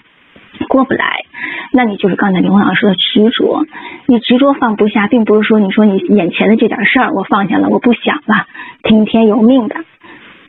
[0.69, 1.25] 过不来，
[1.73, 3.65] 那你就是刚才林老师说的执着。
[4.07, 8.47] 你执着放不下，并不是说你说你眼前的这点事儿我放下了，我不想了，
[8.83, 9.77] 听天由命的。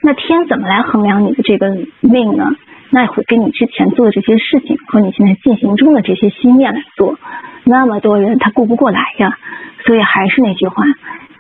[0.02, 1.70] 那天怎么来衡量你的这个
[2.02, 2.50] 命呢？
[2.92, 7.18] 那会跟你之前做的这些事情和你现在进行中的这些心念来做，
[7.64, 9.38] 那么多人他顾不过来呀。
[9.84, 10.84] 所以还是那句话，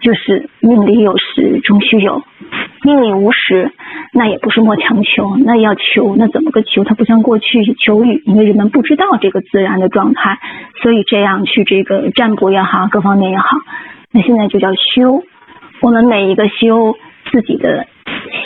[0.01, 2.23] 就是命里有时终须有，
[2.83, 3.71] 命里无时，
[4.13, 6.83] 那也不是莫强求，那要求那怎么个求？
[6.83, 10.39] 它不像过去求雨，因为人们不知道这个自然的状态，
[10.81, 13.45] 所以这样去这个占卜也好，各方面也好，
[14.11, 15.23] 那现在就叫修。
[15.81, 16.95] 我们每一个修
[17.31, 17.85] 自己的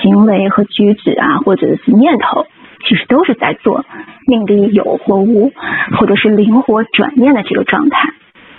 [0.01, 2.47] 行为和举止啊，或者是念头。
[2.87, 3.85] 其实都是在做
[4.27, 5.51] 命里有或无，
[5.97, 8.13] 或者是灵活转念的这个状态。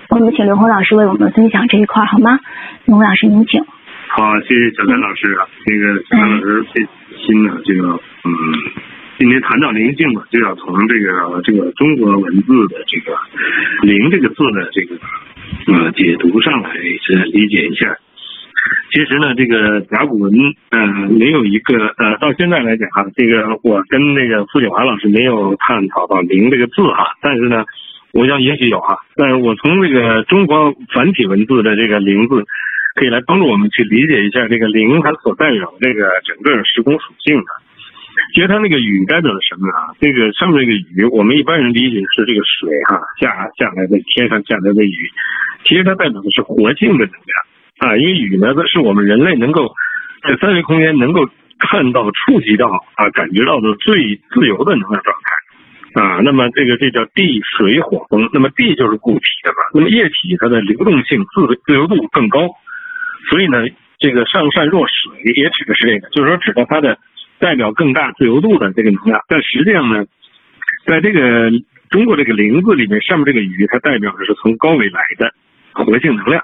[0.09, 2.39] 我们请刘红老师为我们分享这一块好吗？
[2.85, 3.65] 刘红老师，您请。
[4.09, 5.49] 好，谢谢小丹老师啊。
[5.67, 6.87] 那个小丹老师费
[7.19, 7.89] 心呢，这个
[8.25, 8.33] 嗯，
[9.19, 13.19] 今天谈到灵性嘛，就要从这个这个中国文字的这个
[13.83, 14.97] “灵”这个字的这个
[15.73, 16.71] 呃解读上来
[17.03, 17.97] 是理解一下。
[18.93, 20.33] 其实呢，这个甲骨文，
[20.71, 27.65] 呃，没有一个，呃，到现在来讲哈，这个我跟那个傅景华老师没有探讨到“灵”这个字哈，但是呢，
[28.13, 32.45] 我想也许有哈，但是我从这个中国繁体文字的这个“灵”字，
[32.95, 37.47] 可以来帮助我们去理解一下这个“灵”它所代表这个整个时空属性的。
[38.35, 39.93] 其实它那个“雨”代表的什么啊？
[40.01, 43.29] 这个上面这个“雨”，我们一般人理解是这个水哈下
[43.59, 45.11] 下来的天上下来的雨，
[45.65, 47.35] 其实它代表的是活性的能量。
[47.79, 49.75] 啊，因为雨呢，它是我们人类能够
[50.27, 55.17] 在三维空间能够看到、触及到啊、感觉到的最自由的能量状
[55.95, 56.21] 态啊。
[56.23, 58.31] 那么这个这叫地水火风。
[58.33, 62.49] 那么地就是固体的嘛，那么液体它的流动性、自自由度更高。
[63.29, 63.67] 所以呢，
[63.99, 66.99] 这个上善若水也指的是这个，就是说指的它的
[67.39, 69.21] 代表更大自由度的这个能量。
[69.29, 70.05] 但实际上呢，
[70.87, 71.51] 在这个
[71.91, 75.35] 中国这个灵字里面，上面这个雨它代表的是从高维来的
[75.73, 76.43] 活性能量。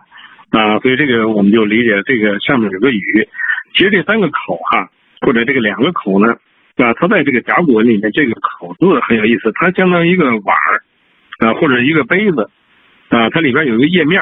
[0.52, 3.26] 啊，所以这个我们就理解这个上面有个雨，
[3.74, 4.90] 其实这三个口哈，
[5.22, 6.36] 或者这个两个口呢，
[6.76, 10.84] 啊，它在这个甲骨文里面这个口字很有意思，它相当于一个碗儿
[11.38, 12.50] 啊，或者一个杯子
[13.08, 14.20] 啊，它里边有一个叶面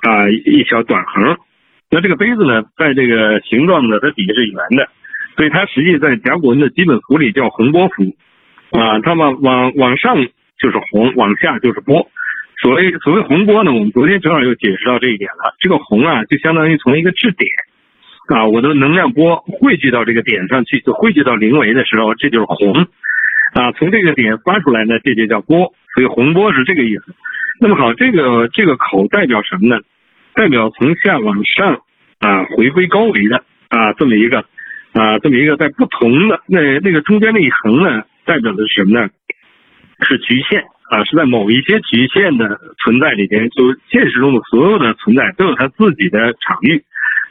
[0.00, 1.38] 啊，一小短横，
[1.90, 4.88] 那这个杯子呢，在这个形状呢，它底下是圆的，
[5.36, 8.16] 所以它实际在甲骨文的基本符里叫洪波符
[8.72, 10.16] 啊，它往往往上
[10.58, 12.10] 就是洪，往下就是波。
[12.62, 15.56] 所谓所谓洪波呢，我们昨天正好又解释到这一点了。
[15.58, 17.50] 这个洪啊，就相当于从一个质点
[18.28, 22.86] 啊，我的能量波汇聚到这个点上去，就汇聚到零维的时候，这就是洪
[23.54, 23.72] 啊。
[23.72, 25.74] 从这个点发出来呢，这就叫波。
[25.92, 27.14] 所以洪波是这个意思。
[27.60, 29.82] 那么好，这个这个口代表什么呢？
[30.34, 31.82] 代表从下往上
[32.20, 33.38] 啊，回归高维的
[33.70, 34.38] 啊，这么一个
[34.92, 39.08] 啊，这么一个在不同的那那个中间那一横呢，代表的是什么呢？
[40.06, 40.62] 是局限。
[40.92, 46.84] 啊，是在某一些局限的存在里边，就现实中的所有的存在都有它自己的场域，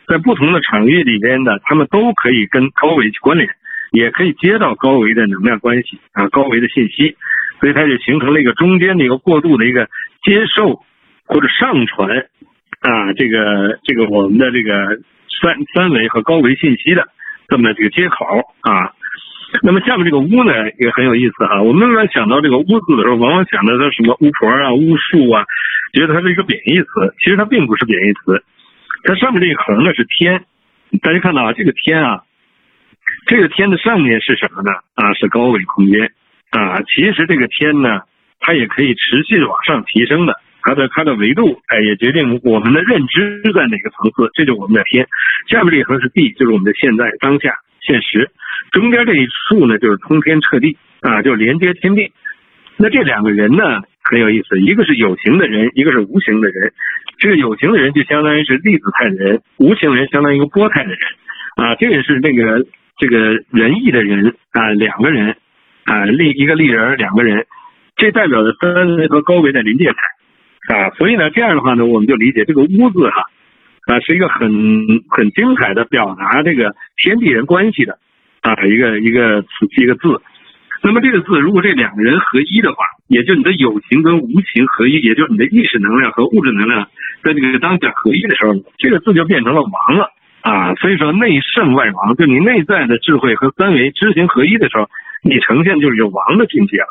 [0.08, 3.48] 在不同的场域里边的，他们都可以跟高维去关联，
[3.92, 7.16] 也可以接到高维的能量关系啊，高维的信息，
[7.60, 9.86] 所以它就形成了一个中间的一个过渡的一个
[10.24, 10.82] 接受
[11.28, 12.10] 或者上传
[12.80, 14.98] 啊，这个这个我们的这个
[15.40, 17.10] 三三维和高维信息的
[17.48, 18.26] 这么这个接口
[18.62, 18.94] 啊。
[19.64, 25.46] 那么下面这个巫呢也很有意思啊，我们一般想到这个巫字的时候，往往想到它什么巫婆啊、巫术啊，
[25.94, 26.88] 觉得它是一个贬义词。
[27.20, 28.44] 其实它并不是贬义词，
[29.04, 30.46] 它上面这一横呢是天，
[31.02, 32.24] 大家看到啊，这个天啊，
[33.28, 34.72] 这个天的上面是什么呢？
[34.96, 36.14] 啊，是高维空间
[36.52, 36.82] 啊。
[36.84, 38.02] 其实这个天呢，
[38.40, 45.06] 它也可以持续的往上提升的，它的它的维度哎也决定我们的认知在哪个层次，这就是我们的天。
[45.50, 48.32] 下面这一横是地，就是我们的现在当下现实。
[48.72, 52.12] 中间这一竖呢，就是通天彻地啊，就连接天地。
[52.78, 56.74] 那这两个人呢，很有意思，一个是有形的人，一个是无形的人。
[57.18, 61.00] 这个有形的人就相当于是粒子态的人，无形人相当于一个波态的人
[61.58, 61.76] 啊。
[61.76, 62.66] 这个是那个
[62.98, 65.36] 这个仁义的人啊，两个人
[65.86, 67.46] 啊，立一个立人，两个人，
[67.98, 70.90] 这代表着三维和高维的临界态啊。
[70.98, 73.26] 所以呢，这样的话呢，我们就理解这个“屋”字哈
[73.88, 74.50] 啊，是一个很
[75.10, 78.00] 很精彩的表达这个天地人关系的。
[78.42, 80.22] 啊，一个一个词一个字，
[80.82, 82.78] 那么这个字如果这两个人合一的话，
[83.08, 86.88] 也就你的有形跟无形合一，也就是你的意识能量和物质能量
[87.24, 90.10] 在这个当下合一的时候，这个字就变成了王了
[90.42, 90.74] 啊。
[90.76, 94.90] 所以说内圣外王，就你内在的智慧和三维知行合一的时候，
[95.24, 96.88] 你呈现就是有王的境界了。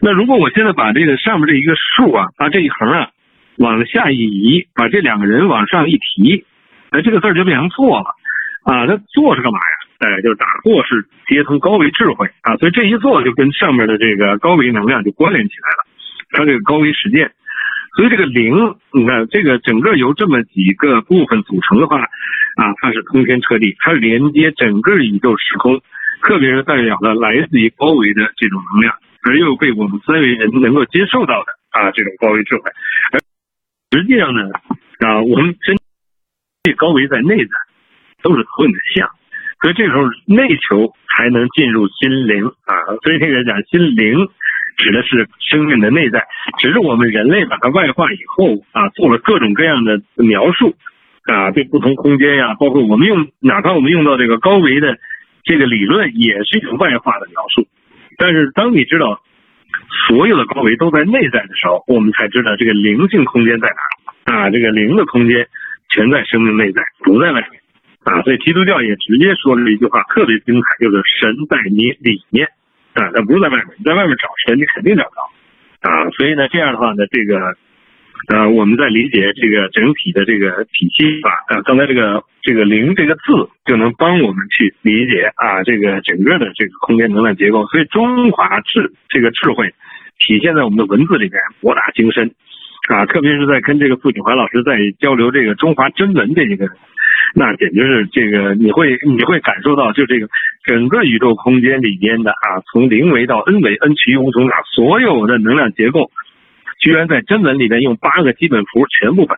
[0.00, 3.10] 那如果我现在把这个上面这一个数啊，把这一横啊
[3.58, 6.46] 往下一移，把这两个人往上一提，
[6.88, 8.06] 哎，这个字就变成做了
[8.64, 8.86] 啊。
[8.86, 9.76] 那做是干嘛呀？
[10.00, 15.84] 哎，就是打坐是接通高维智慧啊，所以这一做就跟上面的这个高维能量就关联起来了，
[16.30, 17.32] 它这个高维实践，
[17.96, 25.82] 所以这个灵，你看这个整个由这么几个部分组成的话啊，它是通天彻地，它连接整个宇宙时空，
[26.22, 32.70] 特别是代表了来自于高维的这种能量，而又被我们三维人能够接受到的啊这种高维智慧。
[33.12, 33.20] 而
[33.92, 34.48] 实际上呢，
[35.00, 35.76] 啊我们真
[36.78, 37.52] 高维在内在
[38.22, 39.10] 都是投影的像，
[39.60, 42.74] 所以这时候内求才能进入心灵啊。
[43.02, 44.28] 所以这个讲心灵
[44.76, 46.26] 指的是生命的内在，
[46.58, 50.74] 只是我们人类把它外化以后啊，做了各种各样的描述。
[51.26, 54.98] 啊，对不同空间呀，包括我们用，哪怕我们用到这个高维的
[55.44, 57.68] 这个理论，也是一种外化的描述。
[58.16, 59.20] 但是，当你知道
[60.08, 65.46] 所有的高维都在内在的时候，我们才知道这个灵性空间在哪啊，这个灵的空间
[65.90, 67.59] 全在生命内在，不在外面
[68.04, 68.22] 啊。
[68.22, 72.48] 所以，基督教也直接说了一句话，特别精彩，就是神在你里面
[72.94, 76.10] 啊，他不是在外面，你在外面找神，你肯定找不到啊。
[76.10, 77.56] 所以呢，这样的话呢，这个。
[78.28, 83.22] 呃，我们在理解这个整体的这个体系吧，呃，刚才这个这个灵这个字
[83.64, 87.66] 就能帮我们去理解啊，这个整个的这个空间能量结构。
[87.68, 89.74] 所以中华智这个智慧
[90.18, 92.30] 体现在我们的文字里面，博大精深
[92.90, 96.66] 啊，特别是在跟这个傅景华老师在交流这个中华真文这一个，
[97.36, 100.26] 那简直是这个你会你会感受到，就这个
[100.64, 106.10] 整个宇宙空间里边的啊，从零维到 n 维，n 趋于无穷大，所有的能量结构。
[106.80, 109.36] 居然在真文里边用八个基本符全部把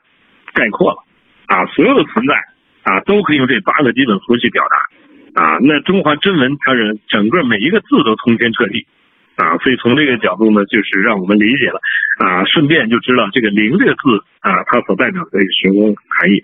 [0.55, 0.99] 概括了
[1.47, 2.35] 啊，所有的存在
[2.85, 4.65] 啊都可以用这八个基本符去表
[5.35, 5.59] 达啊。
[5.61, 8.87] 那中华真文它是整个每一个字都通天彻地
[9.37, 11.81] 啊，所以从这个角度呢，就是让我们理解了
[12.19, 16.43] 啊，顺便就知道这个灵这个字啊，它所代表的这个时空含义。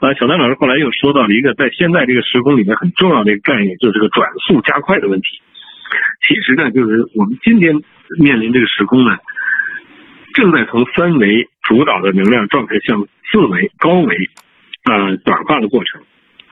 [0.00, 5.40] 啊，小丹老师后来又说到了一个在现在这个时空里面很重要的一个概念，就是这个转速加快的问题。
[6.26, 7.74] 其实呢，就是我们今天
[8.18, 9.16] 面临这个时空呢。
[10.32, 14.30] 正在从三维主导的能量状态向四维高维
[14.84, 16.00] 啊转化的过程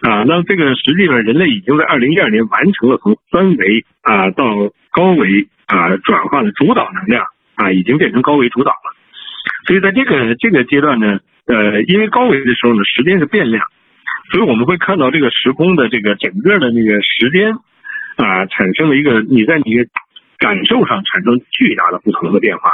[0.01, 8.97] 啊，那这个实际上人类已经在二零一二年完成了从三维啊到高维啊转化的主导能量啊，已经变成高维主导了。
[9.67, 13.65] 所以在这个这个阶段呢，呃，因为高维的时候呢，时间是变量，
[14.33, 17.53] 所以我们会看到这个时空的这个整个的那个时间
[18.17, 19.85] 啊，产生了一个你在你
[20.39, 22.71] 感受上产生巨大的不同的变化。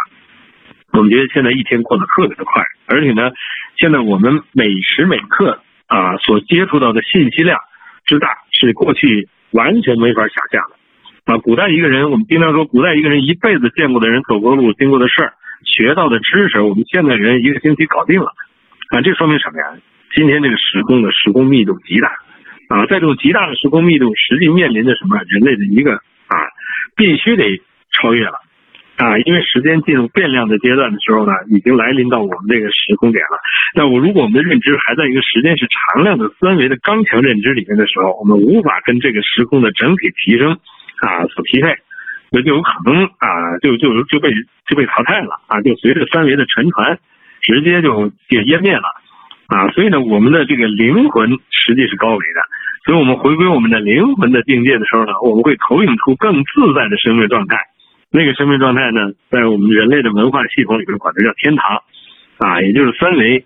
[0.93, 3.33] 我们觉得现在一天过得特别的快，而且呢，
[3.77, 7.59] 现在我们每时每刻啊所接触到的信息量
[8.07, 10.77] 之大，是过去完全没法想象的。
[11.25, 15.33] 啊，古代一个人，我们经常说，古代一个人一辈子见过的人、走过路、经过的事儿、
[15.65, 18.27] 学到的知识，我们现在人一个星期搞定了。
[18.91, 19.81] 啊，这说明什么呀？
[20.15, 22.09] 今天这个时空的时空密度极大。
[22.69, 25.17] 啊，在这种极大的时空密度，实际面临着什么？
[25.27, 25.95] 人类的一个
[26.29, 26.37] 啊，
[26.95, 28.45] 必须得超越了。
[28.97, 33.41] 啊，因为时间进入变量的阶段的时候呢，已经来临到我们这个时空点了。
[33.75, 40.59] 那我如果我们的认知还在一个时间是常量的三维的刚强认知里面的时候，我们无法跟这个时空的整体提升
[41.05, 41.77] 啊所匹配，
[42.31, 44.31] 那就有可能啊就就就被
[44.67, 46.99] 就被淘汰了啊，就随着三维的沉船
[47.43, 48.89] 直接就就湮灭了
[49.49, 49.69] 啊。
[49.73, 52.41] 所以呢，我们的这个灵魂实际是高维的，
[52.87, 57.59] 所以我们回归我们的灵魂的境界的时候呢，我们会投影出更自在的生命状态。
[58.11, 61.83] 那个生命状态呢，在我们人类的文化系统里边管它叫天堂，
[62.39, 63.45] 啊，也就是三维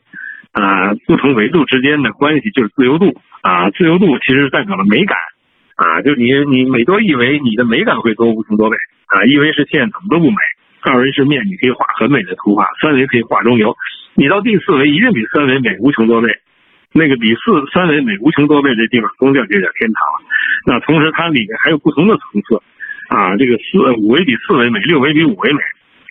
[0.52, 5.16] 啊不同维度之间的关系就是自由度啊，自由度其实代表了美感
[5.78, 8.76] 啊，就你你每多一维，你的美感会多无穷多倍
[9.06, 10.36] 啊，一维是线怎么都不美，
[10.82, 13.76] 二维是面你可以画很美的图画，三维可以画中游，
[14.14, 16.28] 你到第四维一定比三维美无穷多倍，
[16.92, 17.40] 那个比四
[17.72, 20.02] 三维美无穷多倍的地方，宗教就叫天堂。
[20.66, 22.60] 那同时它里面还有不同的层次。
[23.08, 25.60] 啊，这个四五维比四维美，六维比五维美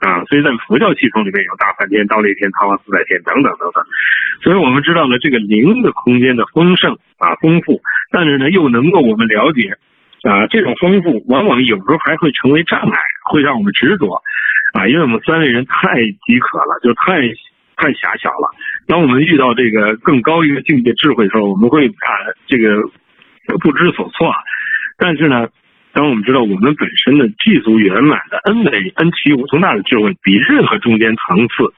[0.06, 3.84] 啊，所以在佛教系统里面有大梵天、倒立天、桃花自在天等等等等，
[4.44, 7.82] 所以我们知道了这个灵的空间的丰盛啊丰富，
[8.12, 9.74] 但是呢又能够我们了解
[10.22, 13.00] 啊这种丰富往往有时候还会成为障碍，
[13.32, 14.22] 会让我们执着
[14.74, 15.96] 啊，因为我们三位人太
[16.28, 17.22] 饥渴了，就太
[17.76, 18.54] 太狭小了。
[18.86, 22.10] 当我们遇到这个更高一个境界智慧的时候，我们会啊
[22.46, 22.84] 这个
[23.62, 24.32] 不知所措，
[24.96, 25.48] 但是呢。
[25.94, 31.74] 当我们知道我们本身的具足圆满的 N 维 N 趋无穷大的智慧，比任何中间层次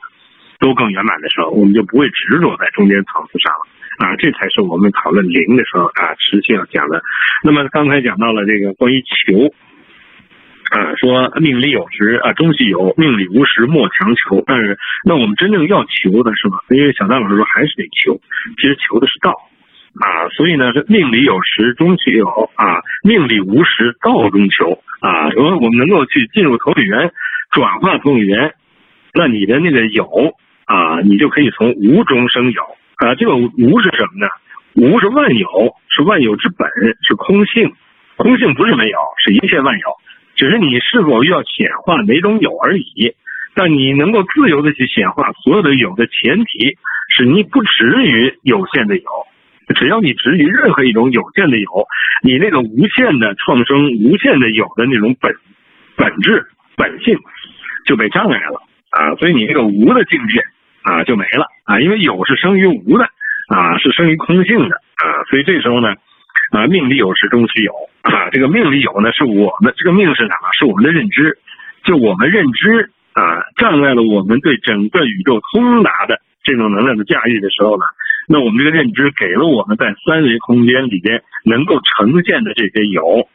[0.60, 4.16] 都更圆满的时候，我们就不会执着在中间层次上了啊！
[4.18, 7.02] 这才是我们讨论灵的时候啊，持续要讲的。
[7.44, 9.54] 那么刚才讲到了这个关于求
[10.76, 14.44] 啊，说命里有时啊，终须有；命里无时莫强求。
[14.46, 16.60] 但是，那我们真正要求的是吧？
[16.70, 18.20] 因为小丹老师说还是得求，
[18.58, 19.34] 其实求的是道。
[19.98, 25.30] 啊，所以呢是命里有时终须有啊，命里无时道中求啊。
[25.30, 27.12] 如果我们能够去进入投影源，
[27.52, 28.54] 转化投影源，
[29.14, 30.06] 那你的那个有
[30.66, 32.62] 啊，你就可以从无中生有
[32.98, 33.16] 啊。
[33.16, 34.28] 这个无是什么呢？
[34.76, 36.70] 无是万有，是万有之本，
[37.02, 37.74] 是空性
[38.16, 39.88] 空性不是没有，是一切万有，
[40.36, 43.16] 只是你是否要显化哪种有而已。
[43.56, 46.78] 但你能够自由的去显化所有的有的前提，
[47.14, 49.04] 是你不止于有限的有。
[49.76, 51.88] 只要你执于任何一种有限的有，
[52.24, 55.36] 你那个无限的创生、无限的有的那种本
[55.96, 57.18] 本质本性
[57.86, 58.62] 就被障碍了
[58.92, 59.16] 啊！
[59.16, 60.42] 所以你那个无的境界
[60.82, 61.80] 啊就没了啊！
[61.80, 63.06] 因为有是生于无的
[63.48, 65.06] 啊，是生于空性的啊！
[65.30, 65.94] 所以这时候呢
[66.52, 68.30] 啊，命里有时终须有啊！
[68.32, 70.36] 这个命里有呢，是我们这个命是哪？
[70.58, 71.38] 是我们的认知，
[71.84, 77.84] 就我们认知啊，障碍了我们对整个宇宙通达的这种能量的驾驭的时候呢。
[78.32, 83.28] 那我们这个认知给了我们在三维空间里边能够呈现的这些有，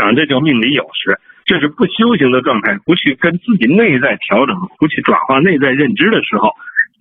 [0.00, 6.54] 啊，这叫命里有时，这是不修行的状态，不去跟自己内在调整，不去转化内在认知的时候，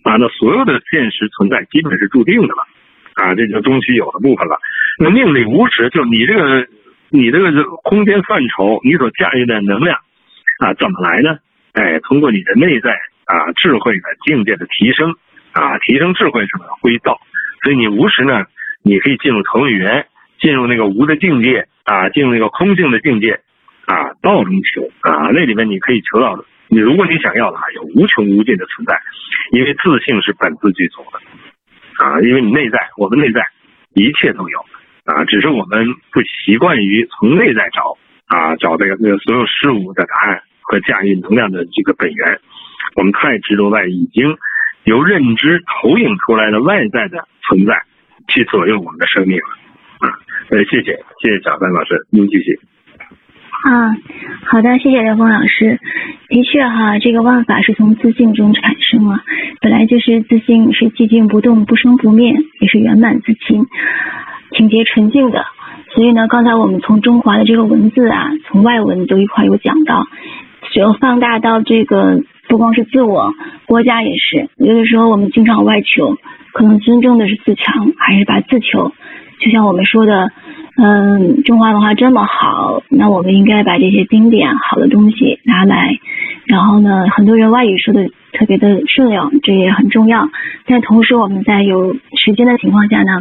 [0.03, 2.67] 啊，那所有的现实存在基本是注定的了，
[3.13, 4.57] 啊，这就终须有的部分了。
[4.97, 6.67] 那命里无时，就你这个
[7.09, 9.99] 你这个空间范畴，你所驾驭的能量，
[10.57, 11.37] 啊，怎么来呢？
[11.79, 12.91] 哎，通过你的内在
[13.25, 15.15] 啊智慧的境界的提升。
[15.51, 17.19] 啊，提升智慧什么归道，
[17.63, 18.45] 所以你无时呢，
[18.83, 20.05] 你可以进入投影源，
[20.39, 23.41] 进入那个无的境界啊，进入那个空性的境界
[23.87, 26.45] 啊，道中求啊，那里面你可以求到的。
[26.67, 29.01] 你如果你想要的话，有无穷无尽的存在，
[29.51, 31.19] 因为自信是本自具足的
[32.05, 33.41] 啊，因为你内在，我们内在
[33.95, 34.59] 一切都有
[35.05, 42.39] 啊，只是我们不习惯于从内在找啊，找这个那个所有事物的答案和驾驭能量的这个本源，
[42.95, 44.37] 我们太执着在已经。
[44.85, 47.83] 由认知投影出来的外在的存在，
[48.27, 50.17] 去左右我们的生命了啊！
[50.49, 52.59] 呃，谢谢，谢谢小范老师，您继续。
[53.65, 53.93] 啊，
[54.45, 55.77] 好的，谢谢刘峰老师。
[56.29, 59.21] 的确哈，这个万法是从自信中产生啊，
[59.61, 63.67] 本来就是自信是寂静不动、不生不灭，也是圆满自清、
[64.55, 65.45] 清洁纯净的。
[65.93, 70.07] 所以呢，刚才我们从中华的这个文字啊，从外文都一块有讲到，
[70.71, 72.21] 只要放大到这个。
[72.49, 73.31] 不光是自我，
[73.67, 74.49] 国家也是。
[74.57, 76.17] 有的时候我们经常外求，
[76.51, 78.91] 可能真正的是自强，还是把自求。
[79.39, 80.31] 就像我们说的，
[80.75, 85.99] 嗯，中华文化这么好，那我们应该把这些经典好的东西拿来。
[86.47, 90.27] 然后呢，很多人外语说的特别的顺溜，这也很重要。
[90.65, 93.19] 但同时，我们在有时间的情况下呢，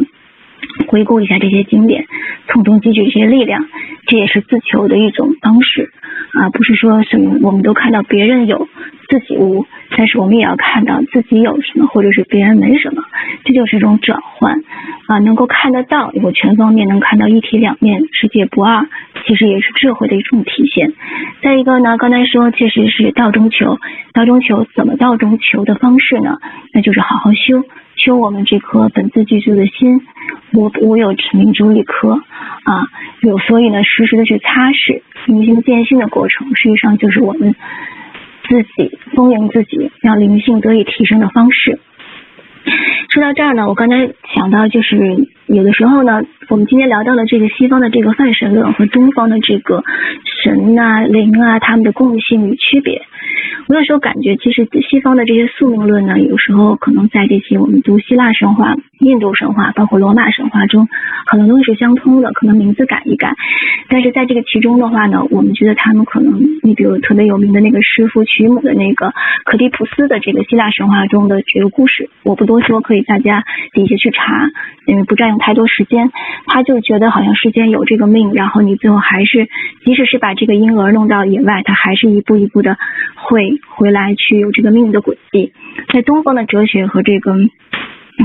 [0.87, 2.05] 回顾一下这些经典，
[2.47, 3.65] 从中汲取一些力量，
[4.07, 5.91] 这也是自求的一种方式
[6.33, 8.67] 啊，不是说什么我们都看到别人有。
[9.09, 9.65] 自己无，
[9.97, 13.01] 但是我们也要看到自己有什么，或者是别人没什么，
[13.43, 14.61] 这就是一种转换
[15.07, 18.85] 啊，能够看得到，有全方面能看到一体两面，世界不二，
[19.25, 20.93] 其实也是智慧的一种体现。
[21.41, 23.79] 再一个呢，刚才说确实是道中求，
[24.13, 26.37] 道中求怎么道中求的方式呢？
[26.71, 27.63] 那就是好好修，
[27.99, 30.01] 修我们这颗本自具足的心，
[30.53, 32.13] 我我有持名珠一颗
[32.63, 32.87] 啊，
[33.21, 37.55] 有所以呢，时时的去擦拭明心见心的过程，实际上就是我们。
[38.47, 41.79] 自己丰盈自己，让灵性得以提升的方式。
[43.13, 44.97] 说到这儿呢，我刚才想到，就是
[45.49, 49.83] 有的时候呢，我们今天聊到了这个西方的这个泛神论和东方的这个
[50.43, 53.01] 神啊、灵啊，他们的共性与区别。
[53.67, 60.87] 我有时候感觉，其实西方的这些宿命论呢，有时候可能在这些我们读希腊神话、印度神话，包括罗马神话中，
[61.25, 63.33] 很多东西是相通的，可能名字改一改。
[63.87, 69.13] 但是在这个其中的话呢，我们觉得他们可能，你比如特别有名的那个师傅曲姆的那个
[69.45, 73.43] 克迪普斯的这个希腊神话中的这个故事，我不多说，可以大家
[73.73, 74.49] 底下去查，
[74.85, 76.11] 因为不占用太多时间。
[76.45, 79.47] 他就觉得好像世间有这个命，然后你最后还是，
[79.85, 82.77] 即使是把这个婴儿弄到野外，他还是一步一步的
[83.15, 83.59] 会。
[83.69, 85.53] 回来去有这个命运的轨迹，
[85.93, 87.33] 在东方的哲学和这个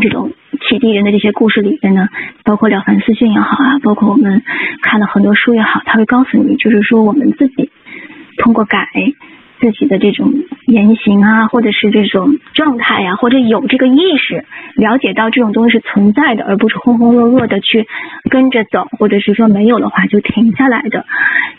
[0.03, 0.33] 这种
[0.69, 2.09] 启迪人的这些故事里边呢，
[2.43, 4.43] 包括《了凡四训》也好啊，包括我们
[4.83, 7.71] 看了很多书也好，他会告诉你，就是说我们自己
[8.39, 8.89] 通过改。
[9.65, 10.31] 自己的这种
[10.67, 14.45] 言行啊，或者是这种状态呀，或者有这个意识，
[14.77, 17.87] 了解到这种东西是存在的，而不是浑浑噩噩的去
[18.31, 21.07] 跟着走，或者是说没有的话就停下来的。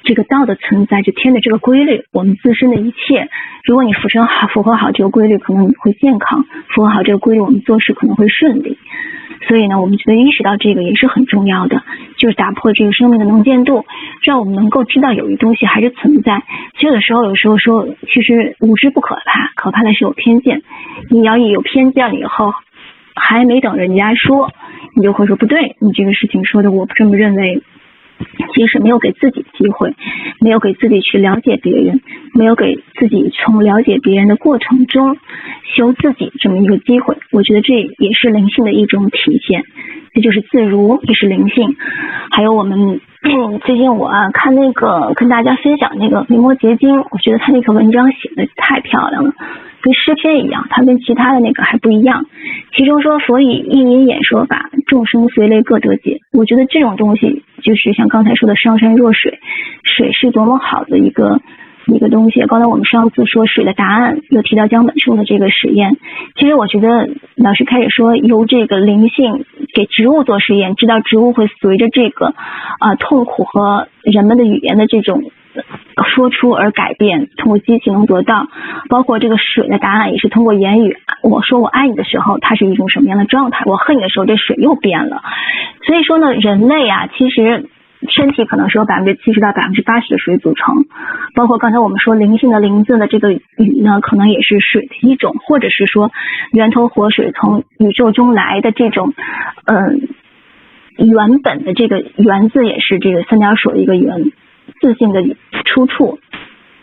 [0.03, 3.27] 这个道的存在，就天的这个规律，我们自身的一切，
[3.63, 6.43] 如果你符合好符合好这个规律，可能你会健康；
[6.75, 8.77] 符合好这个规律，我们做事可能会顺利。
[9.47, 11.83] 所以呢，我们觉得意识到这个也是很重要的，
[12.17, 13.85] 就是打破这个生命的能见度，
[14.23, 16.43] 让我们能够知道有一东西还是存在。
[16.75, 20.61] 其实有的时候，有时候说，其实无知不可怕，可怕的是有偏见。
[21.09, 22.53] 你要一有偏见了以后，
[23.15, 24.51] 还没等人家说，
[24.95, 27.61] 你就会说不对，你这个事情说的我不这么认为。
[28.53, 29.93] 其实没有给自己机会，
[30.39, 32.01] 没有给自己去了解别人，
[32.33, 35.17] 没有给自己从了解别人的过程中
[35.75, 37.17] 修自己这么一个机会。
[37.31, 39.63] 我觉得这也是灵性的一种体现。
[40.13, 41.75] 这就是自如，也是灵性。
[42.31, 43.01] 还有我们
[43.65, 49.33] 最近我啊看那个跟大家分享那个《明摩结晶》，我觉得他那个文章写的太漂亮了，
[49.81, 50.67] 跟诗篇一样。
[50.69, 52.25] 他跟其他的那个还不一样。
[52.73, 56.21] 其中说佛以一音演说法，众生随类各得解。
[56.31, 59.39] 我觉得这种东西就是像刚才说的上善若水，
[59.83, 61.41] 水是多么好的一个。
[61.87, 65.97] 一个东西，刚才我们上次说水的答案，又提到江本树的这个实验。
[66.35, 72.33] 其实我觉得老师开始说由这个灵性给植物做实验，知道植物会随着这个
[72.79, 75.25] 啊痛苦和人们的语言的这种
[76.13, 78.47] 说出而改变，通过机器能得到。
[78.89, 83.63] 包括这个水的答案也是通过言语，我说我爱你的时候，它是一种什么样的状态？
[83.65, 85.21] 我恨你的时候，这水又变了。
[85.85, 87.69] 所以说呢，人类啊，其实。
[88.07, 90.85] 身体可能是由百分之七十到百分之八十的水组成，
[91.33, 93.41] 包括刚才我们说灵性的灵字的这个雨
[93.81, 96.11] 呢，可能也是水的一种，或者是说
[96.51, 99.15] 源头活水从宇宙中来的这种，
[99.65, 100.01] 嗯，
[100.97, 104.31] 原本的这个源字也是这个三点水的一个源
[104.85, 105.23] 自性的
[105.65, 106.19] 出处，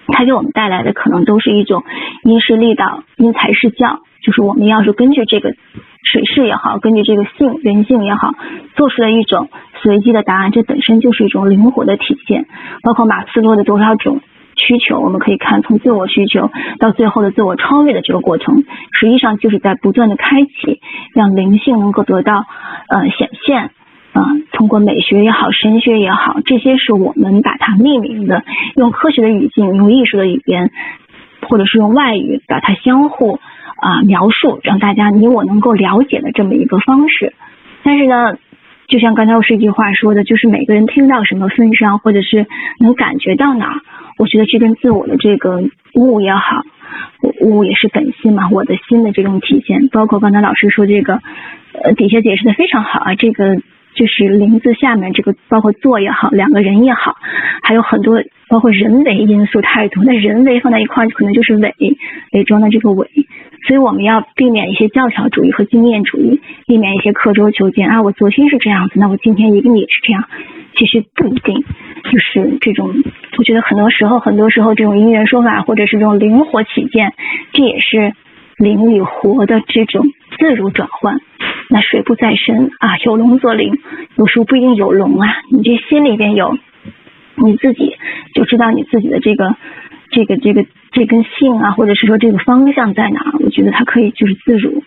[0.09, 1.85] 它给我们带来的可能都是一种
[2.25, 5.55] 因势利导、因材施教，就是我们要是根据这个
[6.03, 8.33] 水势也好，根据这个性人性也好，
[8.75, 9.49] 做出了一种。
[9.83, 12.47] 随机的答案，这本身就是一种灵活的体现。
[12.83, 14.21] 包括马斯洛的多少种
[14.57, 20.81] 需求，我们可以看从自我需求到最后的自我超越的这个过程，实际上就是在不断的开启，
[21.15, 22.45] 让灵性能够得到
[22.89, 23.71] 呃显现
[24.13, 24.25] 啊。
[24.53, 28.45] 通过美学也好，神学也好，这些是我们把它命名的，
[28.77, 30.71] 用科学的语境，用艺术的语言，
[31.49, 33.41] 或者是用外语把它相互
[33.77, 37.35] 啊描述，让大家你我能够了解的这么一个方式。
[37.83, 38.39] 但是呢。
[38.89, 42.47] 就像刚才我是一句话说的，就是每个人听到什么份上，或者是
[42.79, 43.81] 能感觉到哪，
[44.19, 45.63] 我觉得这跟自我的这个
[45.95, 46.63] 悟也好，
[47.41, 49.89] 悟也是本心嘛，我的心的这种体现。
[49.89, 51.23] 包括刚才老师说这个，
[51.83, 53.57] 呃，底下解释的非常好啊，这个
[53.95, 57.17] 就是林字下面这个，包括坐也好，两个人也好，
[57.63, 61.75] 还有很多包括人为因素太多，那人为放在一块可能就是伪
[62.33, 63.09] 伪装的这个伪。
[63.69, 68.03] 所以我们要避免一些教条主义和经验主义，避免一些刻舟求剑啊！
[68.03, 70.25] 我昨天是这样子，那我今天一定也是这样。
[70.75, 71.63] 其实不一定，
[72.11, 72.93] 就是这种。
[73.39, 77.13] 我觉得很多时候，很多时候这种因缘说法，或者是这种灵活起见，
[77.53, 78.15] 这也是
[78.57, 80.07] 灵与活的这种
[80.41, 81.21] 自如转换。
[81.73, 83.81] 那水不在深啊，有龙则灵，
[84.17, 85.29] 有时候不一定有龙啊。
[85.51, 86.57] 你这心里边有，
[87.37, 87.97] 你自己
[88.35, 89.57] 就知道你自己的这个。
[90.15, 93.33] 这个这个这根性啊，或者是说这个方向在哪？
[93.41, 94.85] 我觉得它可以就是自如。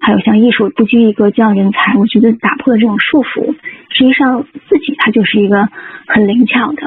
[0.00, 3.56] 还有像艺术不拘一格这样人才，我觉得打破了这种束缚，
[3.90, 5.68] 实际上自己他就是一个
[6.06, 6.86] 很灵巧的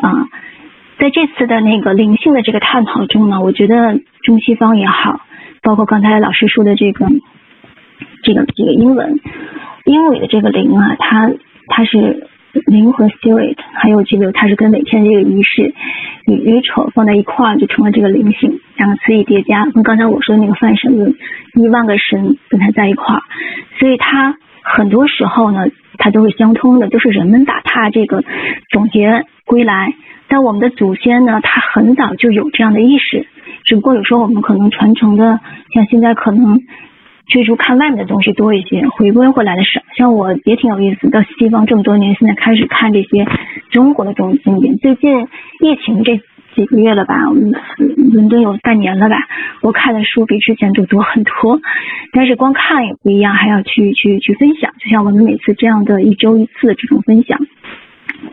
[0.00, 0.26] 啊。
[0.98, 5.20] 在这次的那个灵性的这个探讨中呢，我觉得中西方也好，
[5.62, 7.06] 包括刚才老师说的这个
[8.22, 9.20] 这个这个英文
[9.84, 11.30] 英语的这个灵啊，它
[11.68, 12.28] 它是。
[12.66, 15.72] 灵和 spirit，还有这个，它是跟每天的这个仪式
[16.26, 21.14] 与与丑放在一块儿，就成了这个灵性，两个词义叠加，跟刚才我说的那个泛神论，
[21.54, 23.22] 一万个神跟它在一块儿，
[23.78, 25.64] 所以它很多时候呢，
[25.96, 28.22] 它都是相通的，都是人们把它这个
[28.68, 29.94] 总结归来。
[30.28, 33.26] 但我们的祖先呢，他很早就有这样的意识，
[33.64, 35.40] 只不过有时候我们可能传承的，
[35.72, 36.60] 像现在可能。
[37.32, 39.80] 追逐看外面的东西多一些，回归回来的少。
[39.96, 43.26] 像我也挺有意思，到西方这么多年，现在开始看这些
[43.70, 44.76] 中国的这种经典。
[44.76, 45.26] 最近
[45.60, 46.20] 疫情这
[46.54, 47.16] 几个月了吧，
[47.78, 49.16] 伦敦有半年了吧，
[49.62, 51.58] 我看的书比之前就多很多。
[52.12, 54.74] 但是光看也不一样，还要去去去分享。
[54.78, 57.38] 就像我们每次这样的一周一次的这种分享，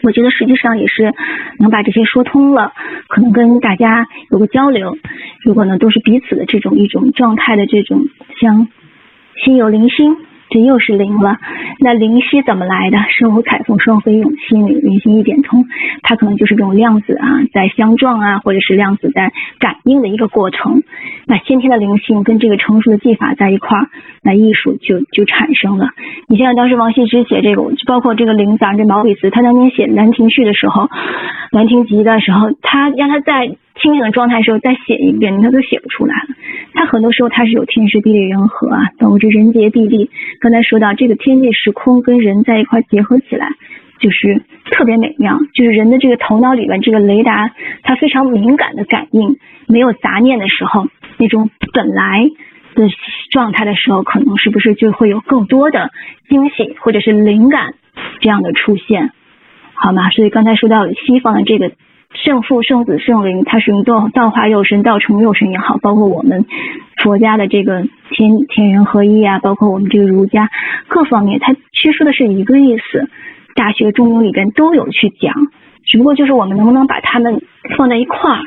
[0.03, 1.13] 我觉得实际上也是
[1.57, 2.73] 能把这些说通了，
[3.07, 4.97] 可能跟大家有个交流。
[5.45, 8.01] 如果呢，都是彼此的这种一种状态的这种
[8.41, 8.67] 相。
[9.43, 10.03] 心有灵犀，
[10.49, 11.37] 这又是灵了。
[11.79, 12.97] 那灵犀怎么来的？
[13.17, 15.65] 生活凯凤双飞涌，心灵灵犀一点通，
[16.01, 20.83] 它可能就是这种量子啊，在相撞啊，或者是量子在感应的一个过程。
[21.25, 23.87] 那先天的灵性跟这个成熟的技法在一块儿，
[24.23, 25.89] 那艺术就就产生了。
[26.27, 30.83] 你像当时王羲之写这个，就包括这个灵咱这毛笔字，他当年写《兰亭序》的时候，
[31.51, 36.35] 《兰亭集》的时候，他让他在清醒的状态时候再写一遍，他都写不出来了。
[36.73, 40.09] 他很多时候他是有天时地利人和啊，包括这人杰地利。
[40.39, 43.47] 刚才说到这个天地时空跟人在一块结合起来，
[43.99, 45.39] 就是特别美妙。
[45.53, 47.51] 就是人的这个头脑里面这个雷达，
[47.83, 52.29] 它非常敏感的感应，没有杂念的时候，那种本来
[52.75, 52.87] 的
[53.31, 55.89] 状态的时候，可能是不是就会有更多的
[56.27, 57.73] 惊喜或者是灵感
[58.19, 59.11] 这样的出现，
[59.73, 60.09] 好吗？
[60.09, 61.71] 所以刚才说到西方的这个。
[62.13, 66.45] 圣父、圣子、圣灵，它是用道道化肉身、道成肉身也好，包括我们
[67.03, 70.49] 佛家的这个天天人合一啊，包括我们这个儒家
[70.87, 73.09] 各方面，它其实说的是一个意思。
[73.55, 75.33] 大学、中庸里边都有去讲，
[75.85, 77.41] 只不过就是我们能不能把它们
[77.77, 78.41] 放在一块儿？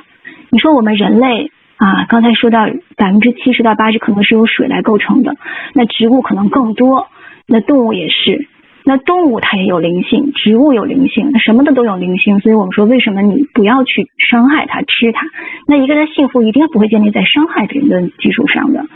[0.51, 5.37] 你说我们人类啊，刚才说到百分之七十到八十可能是由水来构成的，
[5.75, 7.09] 那植物可能更多，
[7.47, 8.49] 那动物也是，
[8.85, 12.41] 那动物它也有灵性，植物有灵性，什么的都有灵性。
[12.41, 15.27] 所以我们说，为什么你不要去伤害它、吃它？
[15.67, 18.87] 那一个人幸福一定不会建立在伤害别人的基础上的。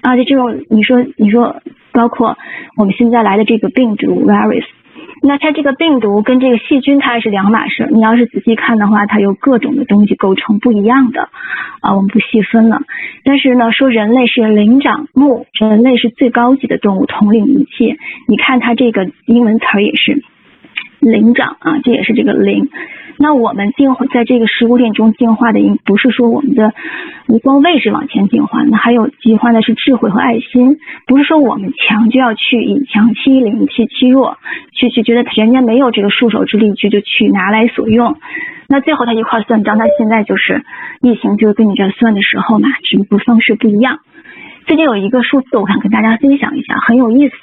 [0.00, 1.56] 啊，就这种你说你说，
[1.92, 2.36] 包括
[2.76, 4.64] 我们现在来的这个病毒 virus。
[5.22, 7.88] 那它这个病毒跟这个细菌它是两码事。
[7.90, 11.28] 你要是仔细看的话，它有各种的东西构成不一样的
[11.80, 12.80] 啊，我们不细分了。
[13.24, 17.96] 但是呢，说人类是灵长目，人类是最高级的动物，统领一切。
[18.26, 20.22] 你看它这个英文词儿也是
[21.00, 22.68] 灵长啊，这也是这个灵。
[23.20, 26.72] 那我们进化在这个食物链中进化的，不是说我们的
[27.26, 30.78] 无光位置往前进化，那还有进化的是智慧和爱心。
[31.06, 34.38] 不是说我们强就要去以强欺凌、欺欺弱，
[34.72, 38.16] 去去觉得人家没有这个束手之力，去就去拿来所用。
[38.68, 40.62] 那最后他一块算账，他现在就是
[41.02, 43.98] 疫情，就是跟你这算的时候嘛，只不过方式不一样。
[44.66, 47.34] 最近有一个数字，我想跟大家分享一下，很有意思。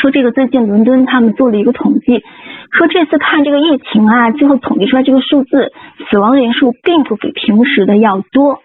[0.00, 2.22] 说这个最近伦敦他们做了一个统计，
[2.70, 5.72] 说这次看这个疫情啊，最后统计出来这个数字，
[6.10, 8.60] 死亡人数并不比平时的要多。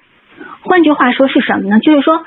[0.61, 1.79] 换句话说是什么呢？
[1.79, 2.23] 就是说，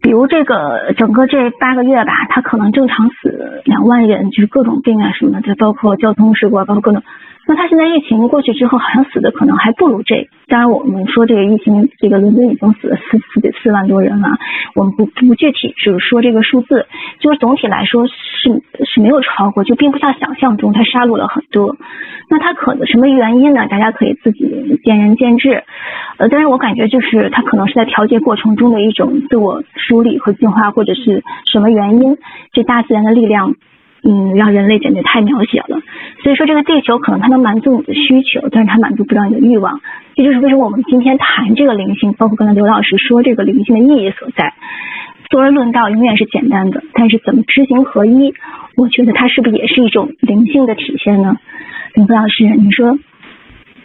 [0.00, 7.02] 比如这个整个这八个月吧，他可能正常死两万人，就是各种病啊什么的，再包括交通事故啊，包括各种。
[7.46, 10.28] 那他现在疫情过去之后，好像死的可能还不如这。
[10.46, 14.28] 当然，我们说这个疫情，这个伦敦已经死了四四四万多人了。
[14.74, 16.86] 我们不不具体，就是说这个数字，
[17.18, 18.14] 就是总体来说是
[18.84, 21.76] 是没有超过，就并不像想象中他杀戮了很多。
[22.28, 23.66] 那他可能什么原因呢？
[23.68, 25.64] 大家可以自己见仁见智。
[26.18, 32.16] 呃，但是我感觉就是他可能是在调节过程中的一种自我梳理和进化，或者是什么原因？
[32.52, 33.54] 这大自然的力量。
[34.04, 35.80] 嗯，让人类简直太渺小了。
[36.22, 39.80] 所以说，这个地球可能它能满足你的需求，但是它满足不了你的欲望。
[40.16, 44.54] 这就是为什么我们今天谈这个灵性，包括刚才刘老师说这个灵性的意义所在。
[45.30, 48.34] 坐而论道永远是简单的，但是怎么知行合一，
[48.76, 51.36] 我觉得它是不是也是一种灵性的体现呢？
[51.94, 52.98] 林峰老师，你说，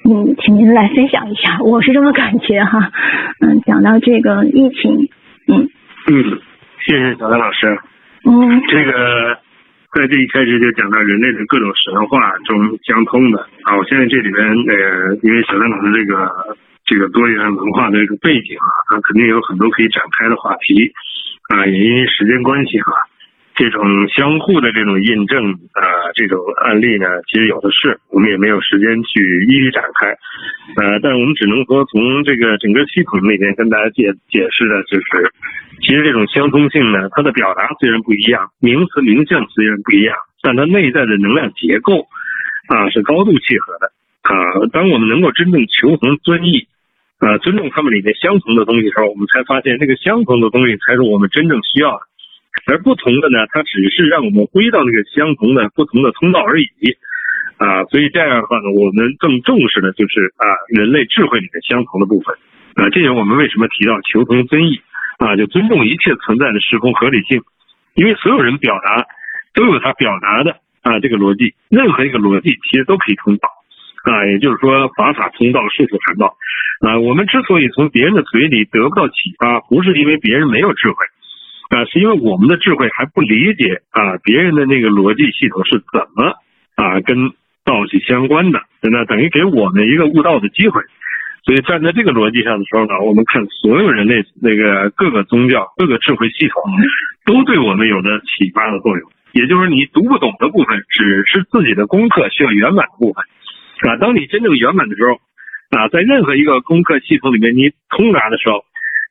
[0.03, 2.91] 嗯，请您来分享一下，我是这么感觉哈。
[3.39, 5.09] 嗯，讲到这个疫情，
[5.47, 5.69] 嗯
[6.07, 6.39] 嗯，
[6.85, 7.79] 谢谢小丹老师。
[8.25, 9.37] 嗯，这个。
[9.93, 13.39] 在这一开始就讲到人类的各种神话中相通的。
[13.63, 20.91] 啊，我现在这里边呃，因为小丹老师这个这个多元文化的这个背景啊，他肯定有很多可以展开的话题。
[21.49, 22.91] 啊，也因为时间关系哈，
[23.57, 25.83] 这种相互的这种印证啊，
[26.13, 29.17] 这种案例呢，其实有的是，我们也没有时间去
[29.49, 30.07] 一一展开，
[30.77, 35.33] 呃，但我们只能说从这个整个系统里面跟大家解解释的就是。
[35.79, 42.07] 其实这种相通性呢，它的表达虽然不一样，名词名相虽然不一样，但它内在的能量结构
[42.67, 43.91] 啊是高度契合的
[44.21, 44.33] 啊。
[44.73, 46.67] 当我们能够真正求同尊异
[47.19, 52.01] 啊，尊重他们里面相同的东西的时候，我们才发现那个相同的东西才是我们真正需要的，
[52.67, 56.69] 而不同的呢，它只是让我们归到那个相同的不同的通道而已
[57.57, 57.85] 啊。
[57.85, 62.35] 所以这样的话呢，我们更重视的就是啊人类智慧里面相同的部分
[62.75, 62.89] 啊。
[62.91, 64.81] 这也是我们为什么提到求同尊异。
[65.17, 67.41] 啊，就尊重一切存在的时空合理性，
[67.95, 69.03] 因为所有人表达
[69.55, 73.49] 都有他表达的啊这个逻辑，任何一个逻辑其实都可以通道
[74.03, 76.37] 啊，也就是说法法通道，术术传道
[76.81, 76.99] 啊。
[76.99, 80.97] 我们之所以从别人的嘴里得不到启发，不是因为别人没有智慧
[81.69, 86.33] 啊，是因为我们的智慧还不理解啊别人的那个逻辑系统是怎么
[86.75, 87.31] 啊跟
[87.65, 90.81] 道去相关的，那等于给我们一个悟道的机会。
[91.43, 96.61] 所以站在这个逻辑上的时候呢，我们看所有人类那个各个宗教、各个智慧系统，
[97.25, 99.09] 都对我们有着启发的作用。
[99.31, 103.23] 也就是你读不懂的部分，只是自己的功课需要圆满的部分，
[103.89, 105.19] 啊，当你真正圆满的时候，
[105.77, 108.65] 啊，在任何一个功课系统里面你通达的时候，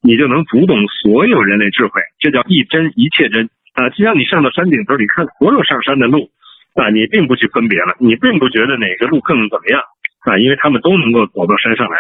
[0.07, 2.01] 你就能读懂所有人类智慧。
[2.21, 3.91] 这叫一真一切真啊！
[3.91, 6.31] 就像你上到山顶头，你看所有上山的路，
[6.79, 9.83] 啊，你并不去分别了，你并不觉得哪个路更怎么样
[10.25, 11.99] 啊，因为他们都能够走到山上来。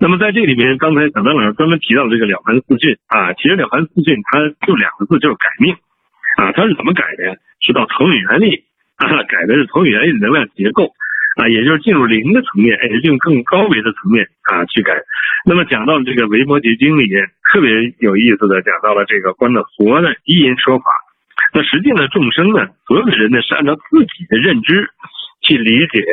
[0.00, 5.74] 那么在这里面，刚才小丹老师专门提到这个《了凡四训》啊，其实《了凡四训》它就两个字，就是改命
[6.38, 6.52] 啊。
[6.52, 7.34] 它是怎么改的呀？
[7.60, 8.64] 是到投影原理
[8.96, 10.94] 啊，改的是投影原理的能量结构
[11.36, 14.92] 啊，也就是进入灵的层面，哎，用更高维的层面啊去改。
[15.44, 20.84] 那么讲到这个《维摩诘经》里面特别有意思的，讲到了这个关的佛的一因说法。
[21.54, 24.88] 那实际上众生呢，所有的人呢是按照自己的认知
[25.42, 26.04] 去理解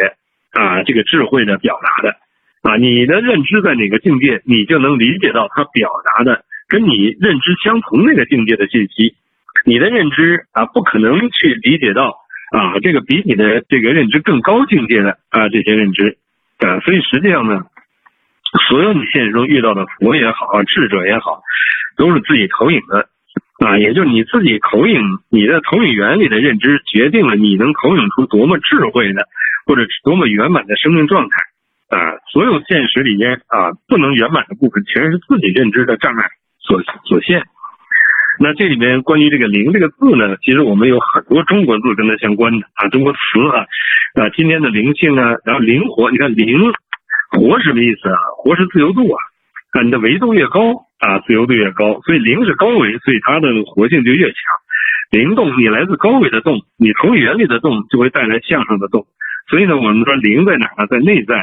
[0.51, 2.15] 啊这个智慧的表达的。
[2.61, 9.15] 啊，你的认知在哪个境界，你就能理解到他表达的跟你认知相同那个境界的信息。
[9.65, 12.15] 你的认知啊，不可能去理解到
[12.51, 16.17] 啊，这个比你的这个认知更高境界的啊这些认知
[16.57, 17.65] 啊，所以实际上呢，
[18.67, 21.43] 所有你现实中遇到的佛也好，智者也好，
[21.95, 23.07] 都是自己投影的
[23.63, 29.27] 啊，也就是你自己投影你的投影原理的认知，决定了你能投影出多么智慧的
[29.67, 32.17] 或者多么圆满的生命状态啊。
[32.33, 36.25] 所有现实里面啊不能圆满的部分，全是自己认知的障碍
[36.59, 37.43] 所所限。
[38.41, 43.19] 那这里面关于这个“灵”这个字呢，其实我们有很多中国字跟它相关的啊，中国词
[43.51, 43.67] 啊，
[44.15, 46.57] 啊，今天的灵性啊，然后灵活，你看“灵”
[47.35, 48.15] 活什么意思啊？
[48.37, 49.19] 活是自由度啊，
[49.73, 54.39] 啊，你的维度越高啊，自由度越高，所以灵是高维，所以它的活性就越强。
[55.11, 59.05] 灵动，你来自高维的动，你从原理的动就会带来向上的动，
[59.49, 60.87] 所以呢，我们说灵在哪呢？
[60.87, 61.35] 在内在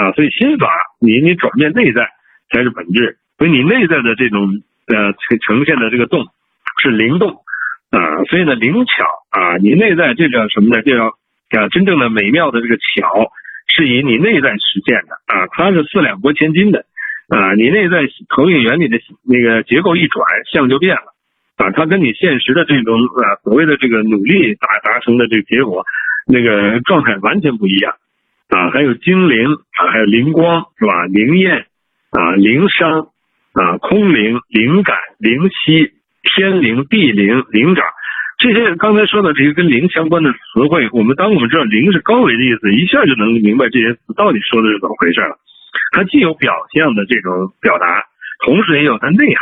[0.00, 0.66] 啊，所以心法
[0.98, 2.08] 你你转变内在
[2.50, 5.12] 才是本质，所以你内在的这种呃
[5.44, 6.24] 呈现的这个动。
[6.82, 7.42] 是灵动
[7.90, 10.82] 啊，所以呢灵巧啊，你内在这叫什么呢？
[10.82, 11.06] 这叫
[11.50, 13.32] 啊真正的美妙的这个巧，
[13.66, 16.84] 是以你内在实现的啊，它是四两拨千斤的
[17.28, 21.14] 啊，你内在投影原理的那个结构一转，相就变了
[21.56, 25.84] 啊，它跟你现实的这种啊所谓的这个努力达达成的这个结果
[26.26, 27.94] 那个状态完全不一样
[28.48, 31.06] 啊，还有精灵啊，还有灵光是吧？
[31.06, 31.66] 灵验
[32.10, 33.08] 啊，灵商
[33.52, 35.92] 啊，空灵、灵感、灵犀。
[36.22, 37.84] 天灵、地灵、灵长，
[38.38, 45.38] 这些刚才说的这些跟灵相关的词汇，我们当我们知道灵是高维的意思，一下就能明白这些词到底说的是怎么回事了。
[45.92, 48.04] 它既有表象的这种表达，
[48.44, 49.38] 同时也有它内涵。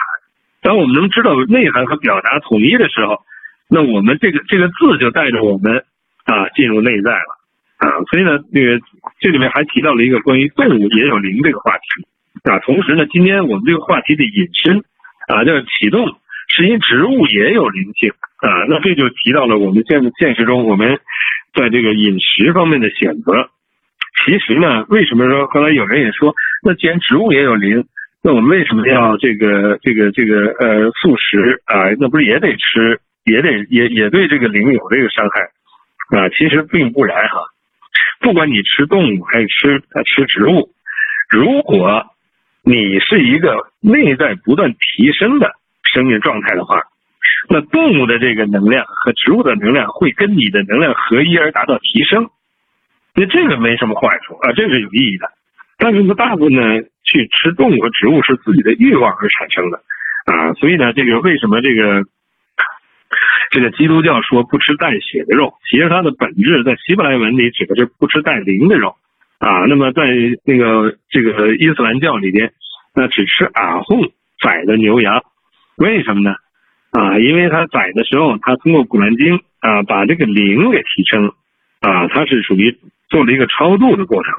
[0.63, 3.21] 当我们能知道内涵和表达统一的时候，
[3.69, 5.85] 那我们这个这个字就带着我们
[6.25, 7.39] 啊进入内在了
[7.79, 7.89] 啊。
[8.11, 8.81] 所以呢，这个
[9.21, 12.59] 这里面还提到了一个关于动物也有灵这个话题啊。
[12.61, 14.83] 同时呢，今天我们这个话题的引申
[15.29, 16.19] 啊，就是启动。
[16.49, 20.99] 是因植物也有灵性啊，那这就提到了我们现现实中我们
[21.55, 23.51] 在这个饮食方面的选择。
[24.25, 27.85] 其实呢，为什么说后来有人也说，那既然植物也有灵，
[28.23, 31.91] 那我们为什么要这个这个这个呃素食啊？
[31.99, 36.29] 那不是也得吃，也得也也对这个灵有这个伤害啊？
[36.31, 37.41] 其实并不然哈，
[38.21, 40.71] 不管你吃动物还是吃吃植物，
[41.29, 42.07] 如果
[42.63, 45.53] 你是一个内在不断提升的。
[45.97, 46.83] 生命状态的话，
[47.49, 52.29] 那动物的这个能量和植物的能量会跟你的能量合一而达到提升，
[53.15, 55.31] 那这个没什么坏处啊，这是有意义的。
[55.79, 59.81] 但是呢，大部分呢去吃动物和植物是自己的欲望而产生的
[60.27, 62.03] 啊，所以呢，这个为什么这个
[63.51, 65.55] 这个基督教说不吃带血的肉？
[65.71, 68.97] 其实它的本质在希伯来文里指的是不吃带灵的肉
[69.39, 69.65] 啊。
[69.67, 70.03] 那么在
[70.45, 72.53] 那个这个伊斯兰教里边，
[72.95, 75.25] 那只吃阿訇宰的牛羊。
[75.77, 76.35] 为什么呢？
[76.91, 81.35] 啊，因为他宰的时候，他通过古兰经啊，把这个灵给提升
[81.81, 82.79] 啊，它是属于
[83.11, 84.33] 做了一个超度的过程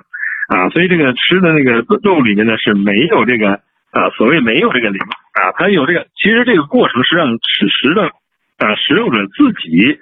[0.50, 3.62] 啊，所以这个吃的那个肉里面呢是没有这个
[3.92, 5.00] 啊，所谓没有这个灵
[5.34, 8.08] 啊，它有这个，其实这个过程是让此时的
[8.58, 10.00] 啊食肉者自己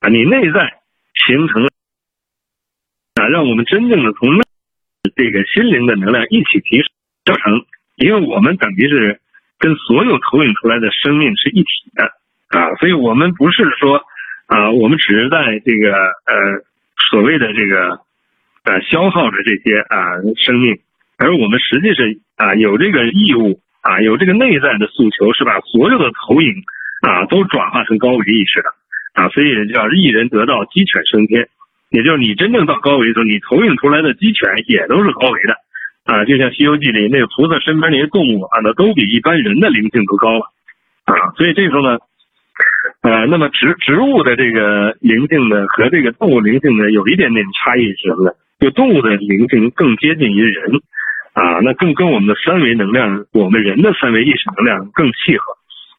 [0.00, 0.78] 啊，你内在
[1.26, 1.66] 形成
[3.16, 4.42] 啊，让我们真正的从内
[5.14, 6.86] 这个心灵的能量一起提升
[7.26, 7.66] 造成，
[7.96, 9.20] 因为我们等于是。
[9.58, 12.04] 跟所有投影出来的生命是一体的
[12.48, 14.02] 啊，所以我们不是说
[14.46, 16.64] 啊，我们只是在这个呃
[17.10, 18.00] 所谓的这个
[18.64, 20.78] 呃消耗着这些啊生命，
[21.18, 26.62] 而我们实际是啊有这个义务啊有这个内在的诉求，是把所有的投影
[27.02, 28.68] 啊都转化成高维意识的
[29.14, 31.48] 啊，所以叫一人得道鸡犬升天，
[31.90, 35.56] 也就是你真正到高维的时候，你投影出来的鸡犬也都是高维的。
[36.08, 40.48] 啊，就像《西游记》里那个菩萨身边那些动物啊，那都比一般人的灵性都高了
[41.04, 41.36] 啊。
[41.36, 41.98] 所以这时候呢，
[43.02, 48.32] 呃，那么植植物的这个灵性呢，和这个动物灵性呢，有一点点差异是什么呢？
[48.58, 50.80] 就动物的灵性更接近于人
[51.34, 55.44] 啊，那更跟我们的三维能量，我们人的三维意识能量更契合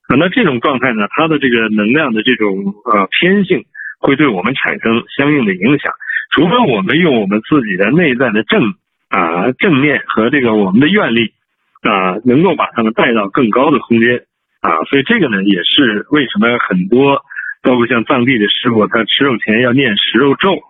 [0.07, 0.17] 啊。
[0.17, 3.63] 那这种状态呢，它的这个能量的这种呃偏性，
[3.99, 5.93] 会对我们产生相应的影响。
[6.33, 8.73] 除非我们用我们自己的内在的正。
[9.09, 11.33] 啊，正面和这个我们的愿力
[11.81, 14.25] 啊，能够把他们带到更高的空间
[14.61, 17.23] 啊，所以这个呢，也是为什么很多
[17.63, 20.61] 包括像藏地的师傅，他吃肉前要念食肉咒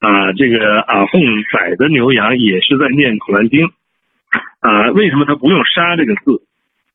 [0.00, 1.20] 啊，这个啊奉
[1.52, 3.68] 宰的牛羊也是在念苦兰经
[4.60, 6.42] 啊，为什么他不用杀这个字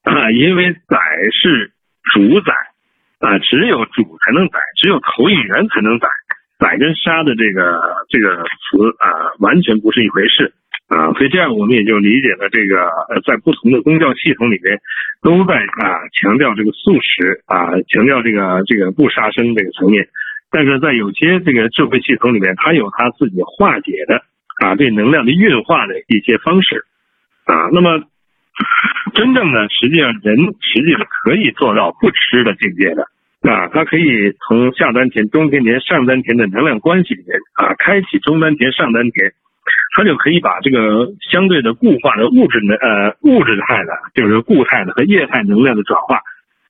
[0.04, 0.32] 啊？
[0.32, 0.98] 因为宰
[1.34, 1.72] 是
[2.14, 2.54] 主宰
[3.20, 6.08] 啊，只有主才能宰，只有投影源才能宰，
[6.60, 10.54] 宰跟杀的这个这个词啊，完全不是一回事。
[10.94, 14.78] 啊，所以这样我们也就理解了这个呃，在不同的宗教系统里面，
[15.24, 20.08] 都在啊强调这个素食啊，强调这个这个不杀生这个层面，
[20.52, 24.22] 但是在有些这个智慧系统里面，它有它自己化解的
[24.64, 26.86] 啊对能量的运化的一些方式
[27.46, 28.04] 啊，那么
[29.16, 33.08] 真正的实际上人实际是可以做到不吃的境界的
[33.50, 39.34] 啊，它可以从下丹田、中丹田、上丹田的能量关系里面啊，开启中丹田、上丹田。
[39.96, 46.20] 它就可以把这个相对的固化的物质能呃物质态的，就是固态的和液态能量的转化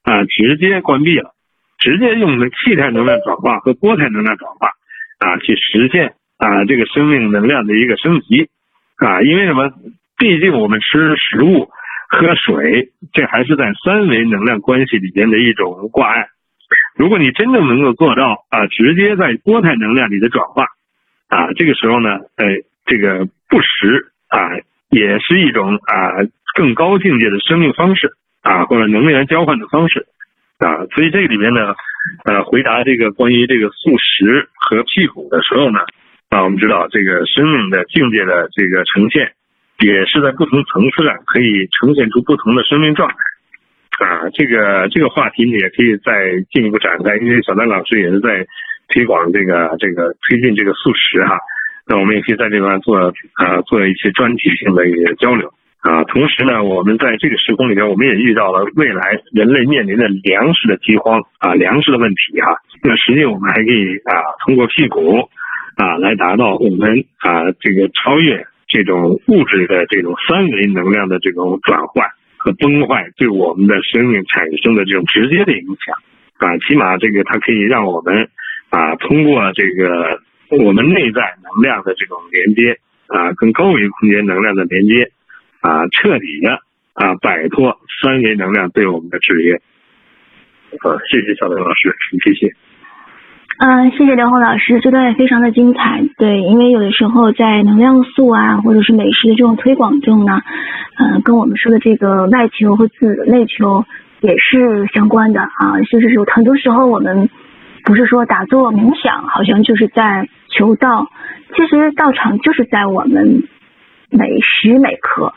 [0.03, 1.33] 啊，直接关闭了，
[1.79, 4.71] 直接用的气态能量转化和波态能量转化
[5.19, 8.49] 啊，去实现啊这个生命能量的一个升级
[8.97, 9.71] 啊，因为什么？
[10.17, 11.69] 毕竟我们吃食物、
[12.09, 16.27] 喝水，这还是在三维能量关系里边的一种挂碍。
[16.97, 20.65] 如果你真正能够做到啊，直接在波态能量里的转化
[21.29, 22.45] 啊，这个时候呢，呃。
[22.85, 24.49] 这个不食啊，
[24.89, 26.19] 也是一种啊
[26.55, 30.05] 更高境界的生命方式啊，或者能源交换的方式
[30.57, 30.85] 啊。
[30.93, 31.75] 所以这里面呢，
[32.25, 35.79] 呃，回答这个关于这个素食和辟谷的时候呢，
[36.29, 39.31] 啊，我们知道这个生命的境界的这个呈现，
[39.79, 43.15] 也是在不同层次上可以呈现出不同的生命状态
[44.05, 44.29] 啊。
[44.33, 48.45] 这个这个话题呢，也可以再进一步展开，因为小丹老师也是在
[48.89, 51.39] 推广这个这个推进这个素食哈。
[51.85, 52.97] 那我们也可以在这边做
[53.33, 62.55] 啊做一些专题性的一些交流啊，同时呢，我们在这个时空里面，我们也遇到了未来人类面临的粮食的饥荒啊，粮食的问题哈。
[62.81, 64.15] 那实际我们还可以啊，
[64.45, 65.27] 通过辟谷
[65.75, 72.07] 啊，来达到我们啊这个超越这种物质的这种三维能量的这种转换
[72.37, 75.97] 和崩坏对我们的生命产生的这种直接的影响
[76.37, 78.29] 啊，起码这个它可以让我们
[78.69, 80.22] 啊通过这个。
[80.61, 82.77] 我们内在能量的这种连接
[83.07, 85.11] 啊，跟高维空间能量的连接
[85.61, 86.59] 啊，彻底的
[86.93, 89.55] 啊摆脱三维能量对我们的制约。
[89.55, 92.53] 啊，谢谢小刘老师，谢谢。
[93.57, 96.03] 嗯，谢谢刘红老师，这段也非常的精彩。
[96.17, 100.41] 对，因为有的时候在能量素啊，或者是美食的这种推广中呢，
[100.97, 103.85] 嗯，跟我们说的这个外求和自内求
[104.21, 105.79] 也是相关的啊。
[105.89, 107.29] 就是说，很多时候我们
[107.85, 110.27] 不是说打坐冥想，好像就是在。
[110.55, 111.09] 求道，
[111.55, 113.43] 其实道场就是在我们
[114.09, 115.33] 每时每刻，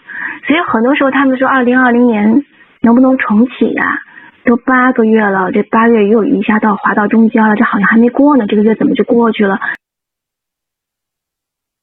[0.46, 2.44] 所以很多时候他们说二零二零年
[2.82, 4.00] 能不能重启呀？
[4.44, 9.58] 都八个月了，这八月又一下到滑到中间了，这好像还没过呢，这个月怎么就过去了？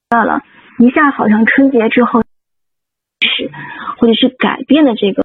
[0.08, 0.40] 到了，
[0.78, 2.22] 一下好像春节之后
[3.20, 3.50] 是，
[3.98, 5.24] 或者是改变了这个。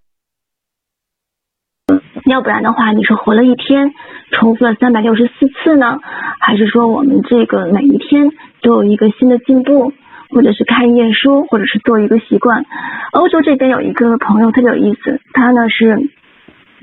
[2.25, 3.93] 要不然的话，你是活了一天，
[4.31, 5.99] 重复了三百六十四次呢，
[6.39, 8.29] 还是说我们这个每一天
[8.61, 9.93] 都有一个新的进步，
[10.29, 12.65] 或者是看一页书，或者是做一个习惯？
[13.11, 16.09] 欧洲这边有一个朋友特别有意思，他呢是，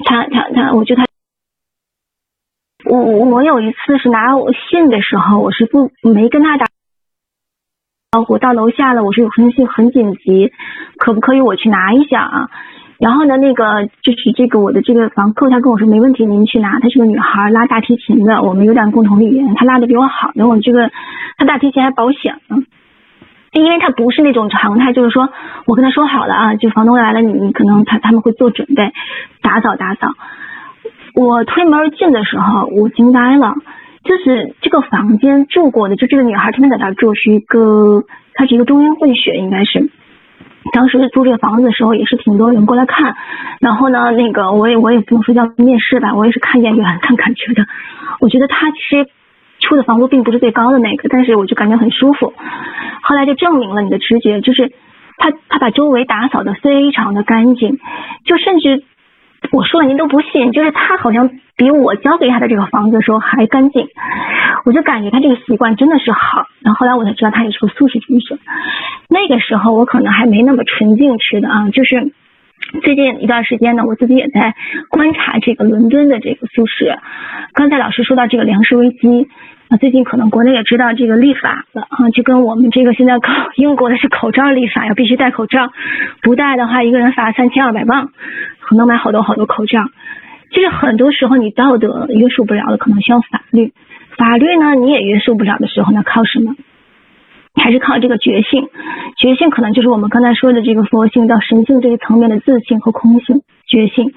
[0.05, 1.07] 他他他，我觉得他，
[2.91, 4.35] 我我有一次是拿
[4.71, 6.67] 信的时候，我是不没跟他打
[8.13, 10.53] 招呼，到楼下了，我说有封信很紧急，
[10.97, 12.51] 可不可以我去拿一下啊？
[12.99, 16.79] 然后呢，那个就是这个我的这个房客，他跟我说没问题，您去拿。
[16.81, 19.55] 她是个女孩，拉大提琴的，我们有点共同语言。
[19.55, 20.91] 她拉的比我好，然后我这个
[21.37, 22.57] 她大提琴还保险呢，
[23.53, 25.29] 因为她不是那种常态，就是说
[25.67, 28.91] 我跟她说好了啊，就房东来了，你你可能他他们会做准备，
[29.43, 30.09] 打扫打扫。
[31.15, 33.55] 我推门进的时候，我惊呆了，
[34.05, 39.91] 就是这个房间住过的，就这个女孩天天在那住，是一个她是一个中英混血，应该是。
[40.73, 43.17] 当时租这个房子的时候，也是挺多人过来看，
[43.61, 47.67] 然后呢，那个我也我也不能说叫面试吧，我也是看眼缘看感觉的。
[48.21, 49.09] 我觉得他其实
[49.61, 52.35] 出的房租并不是最高的那个，但是我就感觉很舒服。
[53.03, 54.73] 后来就证明了你的直觉，就是
[55.19, 57.79] 他他把周围打扫的非常的干净，
[58.25, 58.83] 就甚至
[59.53, 63.89] 我说了您都不信，就是他好像比我交给他的这个房子的时候还干净。
[64.65, 68.39] 我就感觉他这个习惯真的是好，然后后来我才知道他也是个素食主义者。
[69.09, 72.11] 那个时候我可能还没那么纯净吃的啊，就是
[72.83, 74.55] 最近一段时间呢，我自己也在
[74.91, 76.99] 观察这个伦敦的这个素食。
[77.53, 79.29] 刚才老师说到这个粮食危机，
[79.69, 85.71] 啊，最近可能国内也知道这个立法了啊，就跟我们这个现在搞英国的是口罩立法，要必须戴口罩，
[86.23, 88.09] 不戴的话一个人罚三千二百磅，
[88.61, 89.85] 可能买好多好多口罩。
[90.51, 93.73] 就是很多时候你道德约束不了了，可能需要法律。
[94.17, 96.55] 法律呢，你也约束不了的时候，那靠什么？
[97.55, 98.69] 还是靠这个觉性。
[99.19, 103.43] 觉性可能就是我们刚才说的这个佛性到神性这个层面的自性和空性。
[103.67, 104.13] 觉性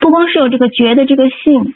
[0.00, 1.74] 不光是有这个觉的这个性，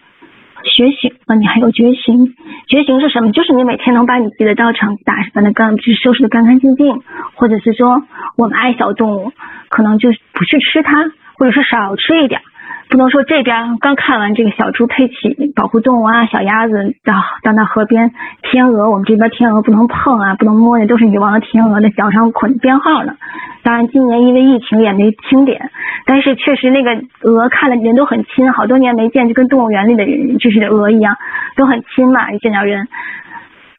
[0.76, 2.34] 觉醒啊，你还有觉醒。
[2.68, 3.30] 觉醒是什么？
[3.30, 7.00] 就是你每天能把你自己的道场打扮的干，就是收拾的干干净净，
[7.34, 8.02] 或者是说
[8.36, 9.32] 我们爱小动物，
[9.68, 11.04] 可能就不去吃它，
[11.38, 12.40] 或者是少吃一点。
[12.88, 23.16] 不能说这边刚看完这个小猪佩奇保护动物啊，小鸭子到到那河边，天鹅我们这边天鹅不能碰啊，不能摸，那都是女王的天鹅的脚上捆编号呢。
[23.64, 25.70] 当然今年因为疫情也没清点，
[26.04, 26.90] 但是确实那个
[27.22, 31.16] 鹅看了人都很亲，好多年没见，就跟动物园里的人就是鹅一样，
[31.56, 32.86] 都很亲嘛，一见到人。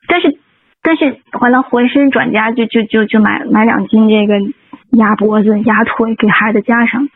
[0.08, 0.38] 但是
[0.84, 4.36] 但是完了浑身转家就就就就买买两斤这个
[4.92, 7.08] 鸭脖子鸭腿给孩子加上。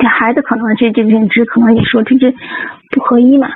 [0.00, 2.34] 给孩子可能这这认知可能也说这这
[2.90, 3.48] 不合一嘛，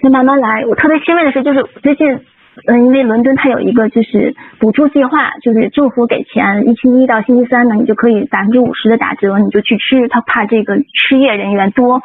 [0.00, 0.64] 那慢慢来。
[0.66, 2.20] 我特别欣慰的是，就是最近，
[2.66, 10.08] 嗯，因为伦敦它有一个就是补助计划，就是政府给钱，一星期一到星期三呢，你就可以百分之五十的打折，你就去吃。
[10.08, 12.02] 他怕这个失业人员多，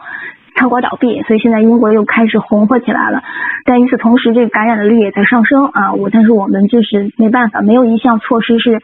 [0.55, 3.23] 餐馆倒闭，所以现在英国又开始红火起来了。
[3.65, 5.93] 但与此同时，这个感染的率也在上升啊。
[5.93, 8.81] 我但是我们就是没办法，没有一项措施是。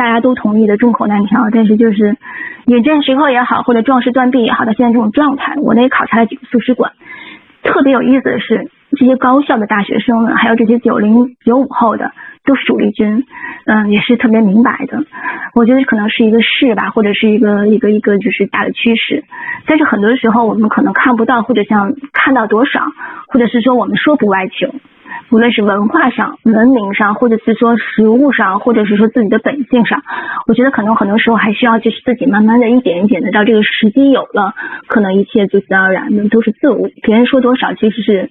[0.00, 2.16] 大家都同意的众口难调，但是就是
[2.64, 6.92] 饮鸩时刻也好，或者壮士断臂也好，到现在这种状态，我那也考察了几个素食馆。
[7.62, 12.12] 特别有意思的是，这些高校的大学生们，还有这些九零九五后的，
[12.46, 13.26] 都是主力军，
[13.66, 15.04] 嗯，也是特别明白的。
[15.54, 19.24] 我觉得可能是一个势吧，或者是一个一个一个就是大的趋势。
[19.66, 22.86] 但是很多时候我们可能看不到，或者像看到多少，
[23.28, 24.74] 或者是说我们说不外求。
[25.30, 30.02] 无论是文化上、文明上，或者是说食物上，或者是说自己的本性上，
[30.46, 34.54] 我觉得可能很多时候还需要就是自己慢慢的一点一点的到这个时机有了，
[34.88, 36.88] 可能一切就自然而然的都是自我。
[37.02, 38.28] 别人说多少其实是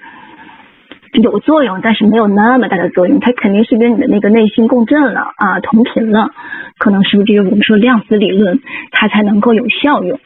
[1.13, 6.31] 有作用，但是没有那么大的作用，它肯定是跟你的那个内心共振了啊，同频了，
[6.77, 8.59] 可能是不是这个我们说量子理论，
[8.91, 10.19] 它才能够有效用。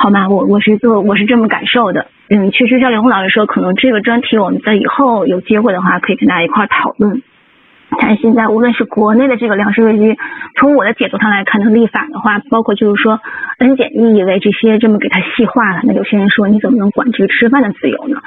[0.00, 0.28] 好吗？
[0.28, 2.06] 我我是做我是这么感受的。
[2.30, 7.20] 嗯，确实像刘红老师说，可能这个专题我们在以后有机会的话，可以跟大家一块儿讨论。
[7.98, 10.16] 但现在无论是国内的这个粮食危机，
[10.56, 13.18] 从我的解读上来看，能立法的话，包括就是说
[13.58, 18.20] N 减一以为这些这么给它细化了，那有些人说你怎么能管这个吃饭的自由呢？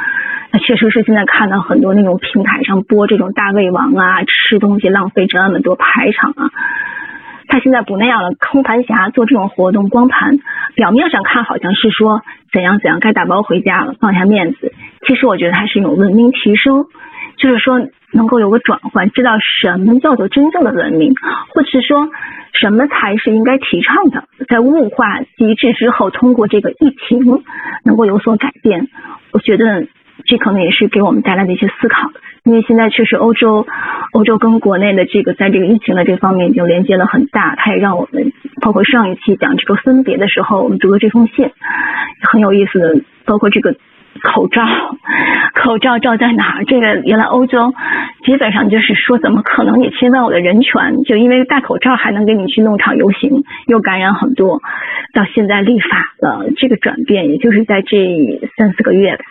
[0.51, 6.51] 那确实是现在看到很多那种平台上播这种大胃王啊，吃东西浪费这么多排场啊。
[7.51, 10.39] 他现在不那样了，空盘侠做这种活动光盘，
[10.73, 12.21] 表面上看好像是说
[12.53, 14.73] 怎样怎样该打包回家了，放下面子。
[15.05, 16.85] 其实我觉得它是一种文明提升，
[17.35, 21.13] 就是说能够有个转换，知道什么叫做真正的文明，
[21.53, 22.07] 或者是说
[22.53, 24.23] 什么才是应该提倡的。
[24.47, 27.43] 在物化极致之后，通过这个疫情
[27.83, 28.87] 能够有所改变，
[29.33, 29.87] 我觉得
[30.25, 32.11] 这可能也是给我们带来的一些思考。
[32.43, 33.67] 因为现在确实欧洲，
[34.13, 41.51] 欧洲跟国内的这个在这个疫情的这方面已经连接了很大，它也让我们包括上一期讲这个分别的时候，我们读了这封信，
[42.23, 43.75] 很有意思的，包括这个
[44.23, 44.63] 口罩，
[45.53, 46.65] 口罩罩在哪儿？
[46.65, 47.75] 这个原来欧洲
[48.25, 51.03] 基本上就是说，怎么可能你侵犯我的人权？
[51.05, 54.59] 就因为戴口罩还能给你去弄场游行，又感染很多，
[55.13, 59.25] 到现在立法了，这个转变也就是在这三四个月吧。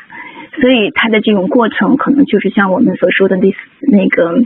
[0.61, 3.59] 所以它的这种过程，可能就是像我们所说的第四
[3.91, 4.39] 那个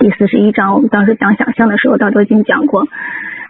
[0.00, 2.88] 第四十一章，我们当时讲想象的时候，到都已经讲过。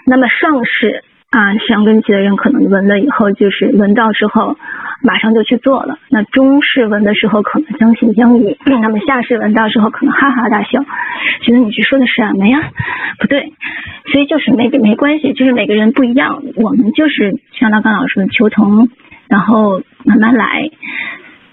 [0.07, 4.57] 那么上士啊，上根期的人可能闻了以后，就是闻到之后
[5.03, 5.99] 马上就去做了。
[6.11, 10.83] 那中试闻的时候可能将信将疑，那么下士闻到时候可能哈哈大笑，
[11.43, 12.71] 觉得你这说的什么呀？
[13.19, 13.53] 不对。
[14.11, 16.43] 所以就是没没关系，就是每个人不一样。
[16.57, 18.89] 我们就是像刚刚老师的，求同，
[19.29, 20.71] 然后慢慢来。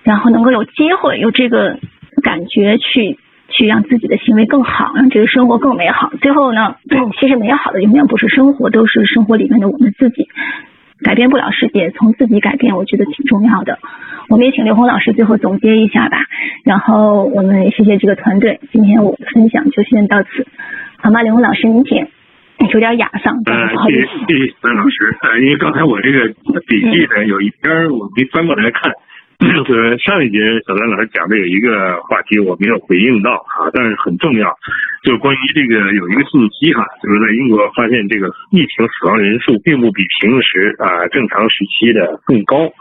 [0.06, 1.80] 然后能够有机会有这个
[2.24, 3.18] 感觉去
[3.50, 6.12] 去让自己的行为更好，让这个生活更美好。
[6.22, 6.76] 最后呢，
[7.20, 10.30] 其实美好的永远不是生活，都是生活里面的我们自己。
[11.04, 13.80] 改变不了世界，从自己改变，我觉得挺重要的。
[14.30, 16.20] 我们也请刘红老师最后总结一下吧。
[16.64, 20.48] 然后我们谢谢这个团队，今天我的分享就先到此，
[20.98, 21.22] 好吗？
[21.22, 22.08] 刘红老师，您请。
[22.74, 24.08] 有点哑嗓，不好意思。
[24.28, 26.28] 谢谢孙老师，呃，因为刚才我这个
[26.68, 28.92] 笔记呢有一篇我没翻过来看。
[29.40, 34.54] 呃， 上一节小丹老师讲的有一个话题我没有回应到啊，但是很重要，
[35.04, 42.72] 就是关于这个有一个信息哈，就是在英国发现这个疫情死亡人数并不比平时啊正常时期的更高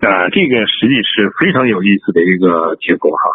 [0.00, 3.30] 啊，这个实际是非常有意思的一个结果哈。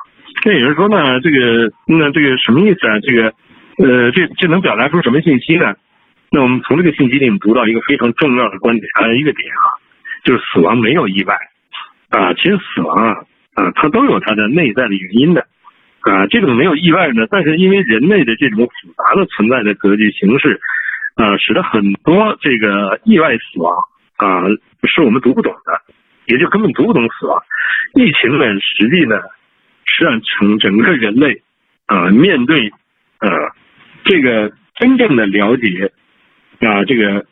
[0.45, 2.99] 那有人说呢，这个那这个什么意思啊？
[2.99, 3.33] 这个
[3.77, 5.75] 呃，这这能表达出什么信息呢？
[6.31, 9.65] 那我们从这个信息里面读到一个非常重要的观点啊，一个点啊，
[10.23, 11.35] 就是死亡没有意外。
[12.15, 13.25] 啊，其实死亡啊，
[13.55, 15.47] 啊，它都有它的内在的原因的，
[16.01, 20.61] 啊，这种没有意外呢，但是因为人类的这种复杂的存在的格局形式，
[21.15, 23.73] 啊，使得很多这个意外死亡
[24.15, 24.43] 啊，
[24.87, 25.81] 是我们读不懂的，
[26.25, 27.43] 也就根本读不懂死亡。
[27.95, 29.19] 疫情呢，实际呢
[29.85, 31.41] 是让整整个人类
[31.85, 32.71] 啊面对
[33.19, 33.29] 呃
[34.05, 35.91] 这个真正的了解
[36.61, 37.25] 啊这个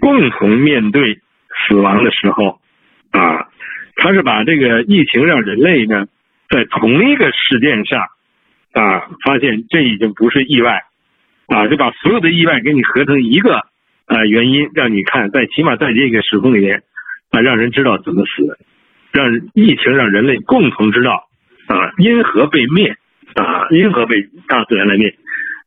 [0.00, 1.20] 共同面对
[1.68, 2.60] 死亡的时候
[3.12, 3.48] 啊，
[3.96, 6.06] 他是把这个疫情让人类呢
[6.48, 8.00] 在同一个事件上
[8.72, 10.82] 啊发现这已经不是意外
[11.46, 13.56] 啊，就把所有的意外给你合成一个
[14.06, 16.82] 啊原因，让你看在起码在这个时空里面
[17.30, 18.58] 啊，让人知道怎么死。
[19.12, 21.28] 让疫情让人类共同知道
[21.68, 22.96] 啊，因何被灭
[23.36, 25.14] 啊，因何被大自然来灭。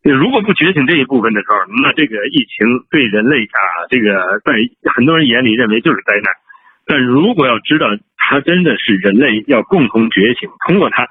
[0.04, 4.52] 如果不觉醒这一部分的时候，那这个疫情对人类啊，这个在
[4.94, 6.26] 很多人眼里认为就是灾难。
[6.88, 11.04] 但如果要知道它真的是人类要共同觉醒，通过它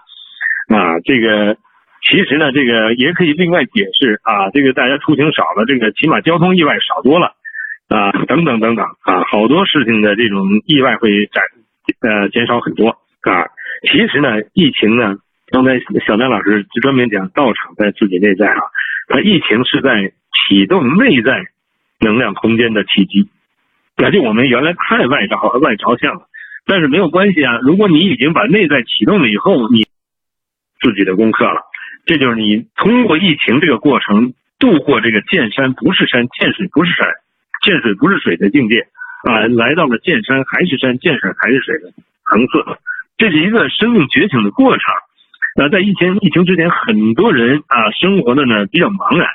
[0.74, 1.56] 啊，这个
[2.02, 7.34] 其实呢，这个也可以另外解释啊，这个大家出行少了，这个起码交通意外少多了
[7.88, 11.42] 啊，等等等等啊，好多事情的这种意外会展。
[12.00, 13.46] 呃，减少很多啊。
[13.90, 15.16] 其实呢，疫情呢，
[15.52, 18.58] 刚才小丹老师就专门讲道场在自己内在啊，
[19.08, 20.12] 它疫情是在
[20.48, 21.44] 启动内在
[22.00, 23.28] 能量空间的契机。
[23.96, 26.28] 那就我们原来太外着外着相了，
[26.66, 27.58] 但是没有关系啊。
[27.62, 29.86] 如果你已经把内在启动了以后，你
[30.80, 31.62] 自己的功课了，
[32.04, 37.08] 这就是你通过疫情这个过程度过这个见山不是山，见水不是山，
[37.62, 38.86] 见水不是水的境界。
[39.24, 41.90] 啊，来到了见山还是山，见水还是水的
[42.30, 42.78] 层次，
[43.16, 44.84] 这是一个生命觉醒的过程。
[45.56, 49.26] 那在疫情疫情之前，很多人啊，生活的呢比较茫然，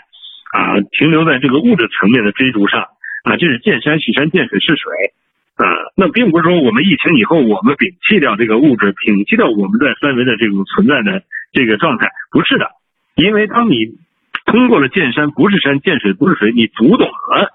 [0.54, 2.86] 啊，停留在这个物质层面的追逐上，
[3.23, 5.14] 啊，这是见山是山，见水是水，
[5.56, 5.65] 啊，
[5.95, 12.68] 那并不是说我们疫情以后，我们摒弃掉这个物质，摒弃掉我们在三维的这种存在的这个状态，不是的，
[13.15, 13.98] 因为当你
[14.45, 17.52] 通过了见山不是山，见水不是水，你读懂了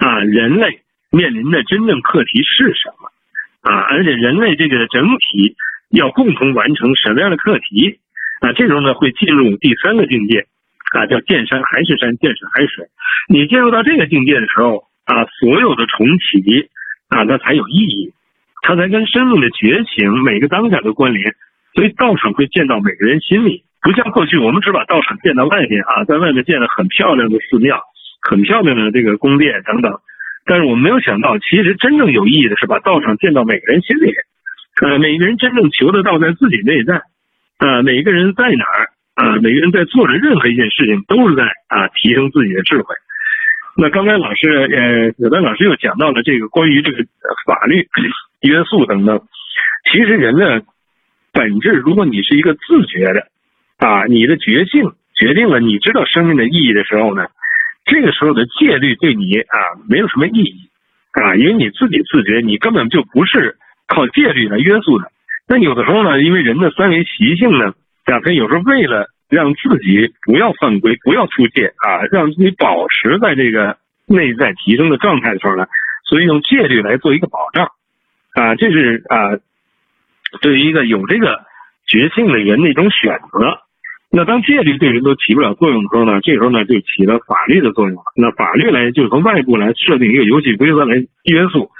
[0.00, 0.80] 啊，人类。
[1.14, 3.12] 面临的真正课题是什么
[3.70, 3.84] 啊？
[3.90, 5.56] 而且人类这个整体
[5.90, 8.00] 要共同完成什么样的课题
[8.40, 8.54] 啊？
[8.54, 10.46] 这时候呢会进入第三个境界
[10.96, 12.86] 啊，叫见山还是山，见水还是水。
[13.28, 16.68] 你进入到这个境界的时候啊，所有的重启
[17.08, 18.12] 啊，那才有意义，
[18.62, 21.34] 它才跟生命的觉醒每个当下的关联。
[21.74, 27.80] 所以道场会建到每个人心里，不像过去我们只把道场建到外面啊，在外面建了很漂亮的寺庙、
[28.20, 29.98] 很漂亮的这个宫殿等等。
[30.44, 34.12] 但是我们没有想到，其实真正有意义的是把道场建到每个人心里，
[34.82, 37.00] 呃，每个人真正求得道在自己内在，
[37.58, 42.94] 呃，每个人在哪儿，啊，每个人在做的任何一件事情都是在啊提升自己的智慧。
[43.76, 47.04] 那刚才老师，呃，有的老师又讲到了这个关于这个
[47.46, 47.88] 法律
[48.40, 49.20] 约束等等。
[49.90, 50.62] 其实人的
[51.32, 53.26] 本质，如果你是一个自觉的，
[53.78, 57.26] 啊，你的觉性决定了你知道生命的意义的时候呢。
[57.84, 59.58] 这个时候的戒律对你啊
[59.88, 60.70] 没有什么意义
[61.10, 63.56] 啊，因为你自己自觉，你根本就不是
[63.88, 65.10] 靠戒律来约束的。
[65.48, 67.74] 那有的时候呢，因为人的三维习性呢，
[68.04, 75.64] 啊，他有时候为了让自己不要犯规、不要出界啊，让自己保持在这个内在提升的状态的时候呢，
[76.04, 77.68] 所以用戒律来做一个保障
[78.34, 79.40] 啊，这是啊，
[80.42, 81.46] 对于一个有这个
[81.86, 83.62] 觉性的人的一种选择。
[84.10, 88.02] 那当戒律对人都起不了作用的时候呢，这时候呢就起了法律的作用了。
[88.14, 91.70] 那法律来就是从外部来设定一个游戏规则来约束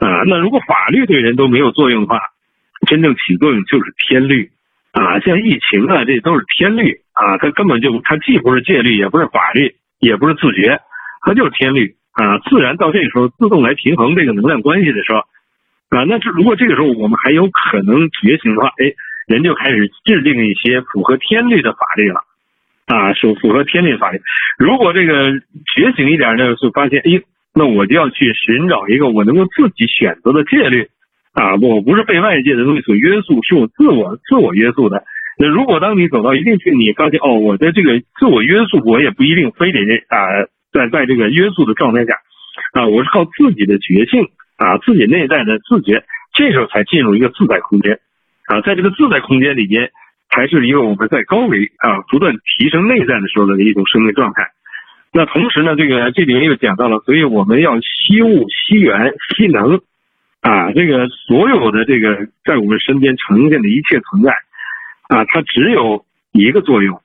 [0.00, 0.24] 啊。
[0.26, 2.18] 那如果法律对人都没有作用的话，
[2.88, 4.50] 真正起作用就是天律
[4.92, 5.20] 啊。
[5.20, 10.80] 像疫情啊，这都是天律啊，它根本就它既不是戒律，也不是法律，也不是自觉，
[11.22, 12.38] 它就是天律啊。
[12.48, 15.18] 自然到这个时候自动来平衡这个能量关系的时候
[15.90, 18.92] 啊，那这如果这个时候我们还有可能觉醒的话，哎。
[19.28, 22.22] 人就开始制定一些符合天律的法律了，
[22.86, 24.22] 啊，是符合天律法律。
[24.58, 25.32] 如果这个
[25.76, 27.20] 觉醒一点呢，就发现，哎，
[27.52, 30.88] 那我就要去寻找一个我能够自己选择的戒律，
[31.32, 35.04] 啊，我不是被外界的东西所约束，是我自我自我约束的。
[35.38, 39.78] 那如果当你走到一定去，你发现，哦，我的这个自我约束，我也不一定非得
[40.08, 42.14] 啊，在在这个约束的状态下，
[42.72, 46.02] 啊，我是靠自己的觉性啊，自己内在的自觉，
[46.34, 48.00] 这时候才进入一个自在空间。
[48.46, 49.90] 啊，在这个自在空间里边，
[50.30, 54.50] 才是一个我们在高维啊不断提升内在的时候的一种生命状态。
[55.12, 59.80] 那同时呢，这个这里面又讲到了，所以我们要吸物、吸元、吸能
[60.40, 64.32] 啊，这个所有的这个在我们身边呈现的一切存在
[65.08, 66.96] 啊，它只有一个作用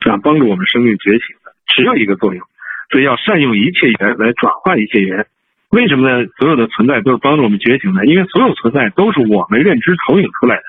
[0.00, 2.42] 啊，帮助我们生命觉醒的，只有一个作用。
[2.90, 5.26] 所以要善用一切缘来转化一切缘。
[5.70, 6.26] 为什么呢？
[6.38, 10.62] 所有的存在都是帮助我们觉醒的，因为所有存在都是我们认知投影出来的。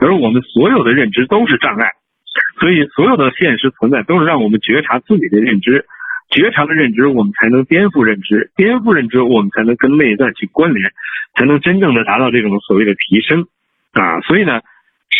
[0.00, 1.90] 而我们所有的认知都是障碍，
[2.60, 5.84] 所以所有的现实存在都是让我们觉察自己的认知。
[6.28, 10.92] 觉察了认知，我们才能颠覆认知，颠覆认知，我们才能跟内在去关联，
[11.34, 13.46] 才能真正的达到这种所谓的提升
[13.92, 14.20] 啊。
[14.22, 14.60] 所以呢，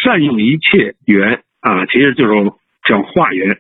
[0.03, 2.53] 善用一切缘啊，其实就是
[2.85, 3.59] 叫化缘。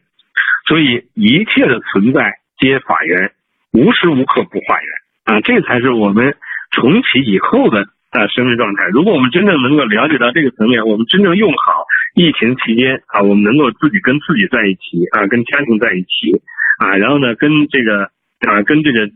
[0.68, 3.30] 所以一切的存在皆法缘，
[3.72, 6.34] 无时无刻不化缘啊，这才是我们
[6.72, 8.88] 重启以后的啊生命状态。
[8.92, 16.42] 如果我们真正能够了解到这个层面，我们真正用好疫情期间啊，我们能够自己跟自己在一起啊，跟家庭在一起
[16.78, 18.10] 啊，然后呢，跟这个
[18.46, 19.06] 啊，跟这个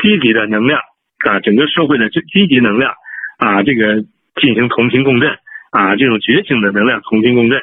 [0.00, 0.80] 积极的能量
[1.26, 2.92] 啊，整个社会的积积极能量
[3.38, 4.02] 啊，这个
[4.40, 5.30] 进行同频共振
[5.70, 7.60] 啊，这种觉醒的能量同频共振。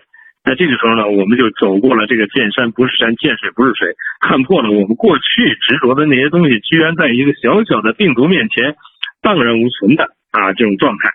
[0.47, 8.75] 那这个时候呢，我们就走过了这个见山不是山，见水不是水，看破了我们过去执着的那些东西，居然在一个小小的病毒面前
[9.23, 11.09] 荡然无存的啊这种状态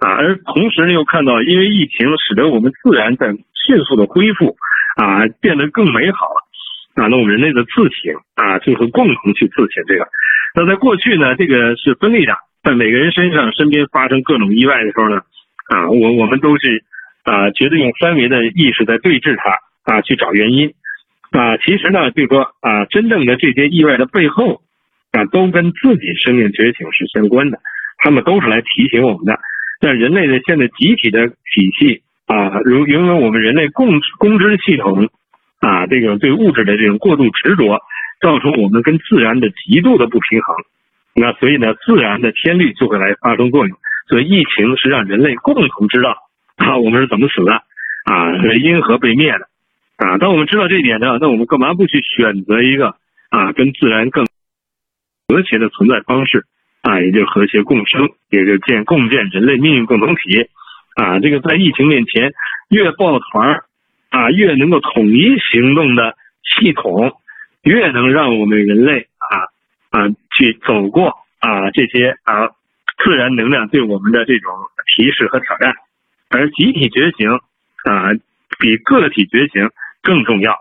[0.00, 4.56] 啊，而同时呢又看到，因为疫情使得我们自然在迅速的恢复
[4.96, 6.43] 啊，变得更美好了
[6.94, 10.08] 啊，那我们人类的自省啊，就会共同去自省这个。
[10.54, 15.22] 那在过去呢，这个是分立的，在每个人身上身边发生各种意外的时候呢，
[15.68, 16.84] 啊，我我们都是。
[17.24, 20.74] 啊，觉得用三维的意识在对峙它啊，去找原因
[21.30, 24.60] 啊，其实呢，就说啊，真正的这些意外的背后
[25.10, 27.58] 啊，都跟自己生命觉醒是相关的，
[27.96, 29.40] 他们都是来提醒我们的。
[29.80, 35.08] 但人类的现在集体的体系啊，如因为我们人类共公知系统
[35.64, 37.80] 啊，这个对物质的这种过度执着，
[38.20, 40.56] 造成我们跟自然的极度的不平衡。
[41.14, 43.78] 那所以呢，自然的天律就会来发生作用。
[44.06, 46.18] 所以疫情是让人类共同知道。
[46.56, 47.62] 啊，我们是怎么死的？
[48.04, 49.48] 啊，是因何被灭的？
[49.96, 52.96] 啊，当我们知道这一点呢，那我们干嘛不去选择一个
[53.30, 54.26] 啊，跟自然更
[55.28, 56.44] 和谐的存在方式？
[56.82, 60.46] 啊，也就是和谐共生，也就建共建人类命运共同体。
[60.94, 62.34] 啊，这个在疫情面前，
[62.68, 63.62] 越抱团
[64.14, 66.14] 啊，越能够统一行动的
[66.44, 67.16] 系统，
[67.64, 69.34] 越能让我们人类啊
[69.90, 71.08] 啊去走过
[71.40, 72.50] 啊这些啊
[73.02, 74.52] 自然能量对我们的这种
[74.86, 75.74] 提示和挑战。
[76.30, 77.28] 而集体觉醒
[77.84, 78.14] 啊，
[78.60, 79.68] 比个体觉醒
[80.00, 80.52] 更重要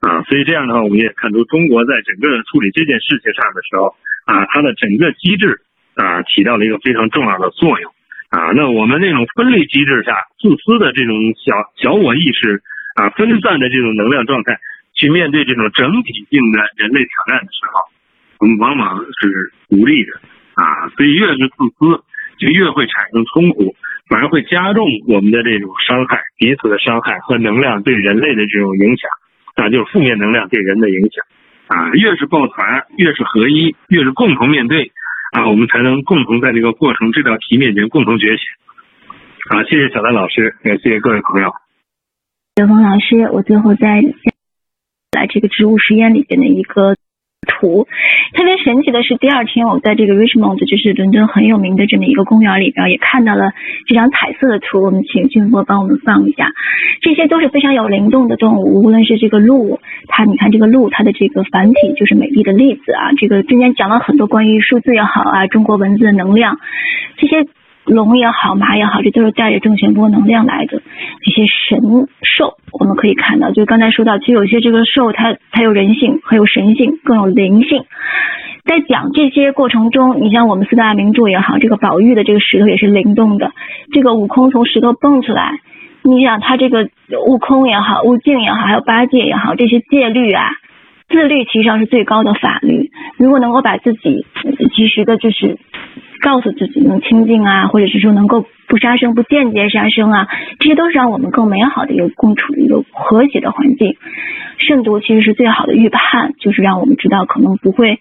[0.00, 5.60] 啊，所以这样的话，我们也看出中国在整个处理这件事情上的时候啊，它的整个机制
[5.94, 7.94] 啊，起到了一个非常重要的作用
[8.30, 8.50] 啊。
[8.56, 11.14] 那我们那种分类机制下，自私的这种
[11.44, 12.62] 小小我意识
[12.96, 14.58] 啊，分散的这种能量状态，
[14.94, 17.80] 去面对这种整体性的人类挑战的时候，
[18.40, 20.12] 我们往往是无力的
[20.54, 20.88] 啊。
[20.96, 22.02] 所以越是自私，
[22.38, 23.76] 就越会产生冲突。
[24.08, 29.10] 反而会加重我们的这种伤害，彼此的伤害和能量对人类的这种影响，
[29.56, 31.24] 啊，就是负面能量对人的影响，
[31.66, 34.92] 啊，越是抱团，越是合一，越是共同面对，
[35.32, 38.46] 啊，我们才能共同在这个过程这道题面前共同觉醒。
[39.50, 41.65] 啊，谢谢小丹老师，也谢谢各位朋友。
[42.56, 44.00] 刘峰老师，我最后再
[45.12, 46.96] 来这个植物实验里边的一个。
[47.48, 47.86] 图
[48.34, 53.52] 特别神奇的是，第二天我在这个 Richmond，就是伦敦很有名的这么一个公园里边，也看到了
[53.86, 54.82] 这张彩色的图。
[54.82, 56.50] 我们请俊波帮我们放一下，
[57.02, 59.78] 这些都是非常有灵动的动物，无论是这个鹿，
[60.08, 63.12] 它你看这个鹿，它的这个繁体就是美丽的例子啊。
[63.16, 66.58] 这个中间讲了很多关于数字也好啊，中国文字的能量，
[67.16, 67.46] 这些。
[67.86, 70.82] 龙也好，马也好，这都是带着正弦波能量来的
[71.22, 71.80] 这些神
[72.22, 72.54] 兽。
[72.72, 77.84] 我们可以看到，就刚才说到，其实有些这个兽，它它有人性，很有神性，更有灵性。
[78.64, 83.52] 在讲这些过程中，你像我们四大名著也好，这个宝玉的这个石头也是灵动的，
[83.92, 85.60] 这个悟空从石头蹦出来，
[86.02, 86.88] 你想他这个
[87.28, 90.50] 悟空也好，悟净也好，还有八戒也好，这些戒律啊，
[91.08, 92.90] 自律其实上是最高的法律。
[93.16, 94.26] 如果能够把自己
[94.74, 95.58] 及时的，就是。
[96.18, 100.26] 告诉自己能清净啊，或者是说能够不杀生、不间接杀生啊，
[100.58, 103.96] 这些都是让我们更美好的一个共处的一个和谐的环境。
[104.56, 108.00] 慎独其实是最好的预判，就是让我们知道可能不会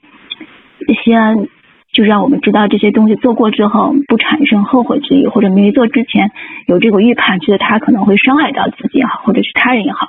[1.04, 1.50] 先，
[1.92, 6.32] 就是让我们知道这些东西做过之后不产生后悔之意，或者没做之前
[6.68, 10.08] 有这个预判，觉得他可能会伤害到自己也好，或者是他人也好，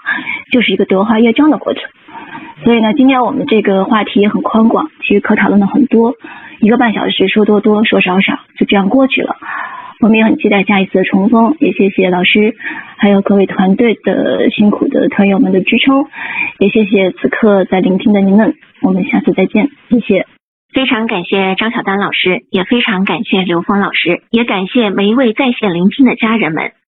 [0.52, 1.82] 就是一个德化业障的过程。
[2.64, 6.14] 所以呢，今天我们这个话题也很宽广，其实可讨论的很多。
[6.60, 9.36] 一个半小时，说多多，说少少，就这样过去了。
[10.00, 12.54] 我们也很期待下一次的重逢，也谢谢老师，
[12.96, 16.06] 还有各位团队的辛苦的团友们的支撑，
[16.58, 18.54] 也谢谢此刻在聆听的您们。
[18.82, 20.26] 我们下次再见，谢谢。
[20.72, 26.72] 非常感谢张晓丹老师，也非常感谢刘峰老师，也感谢每一位在线聆听的家人们。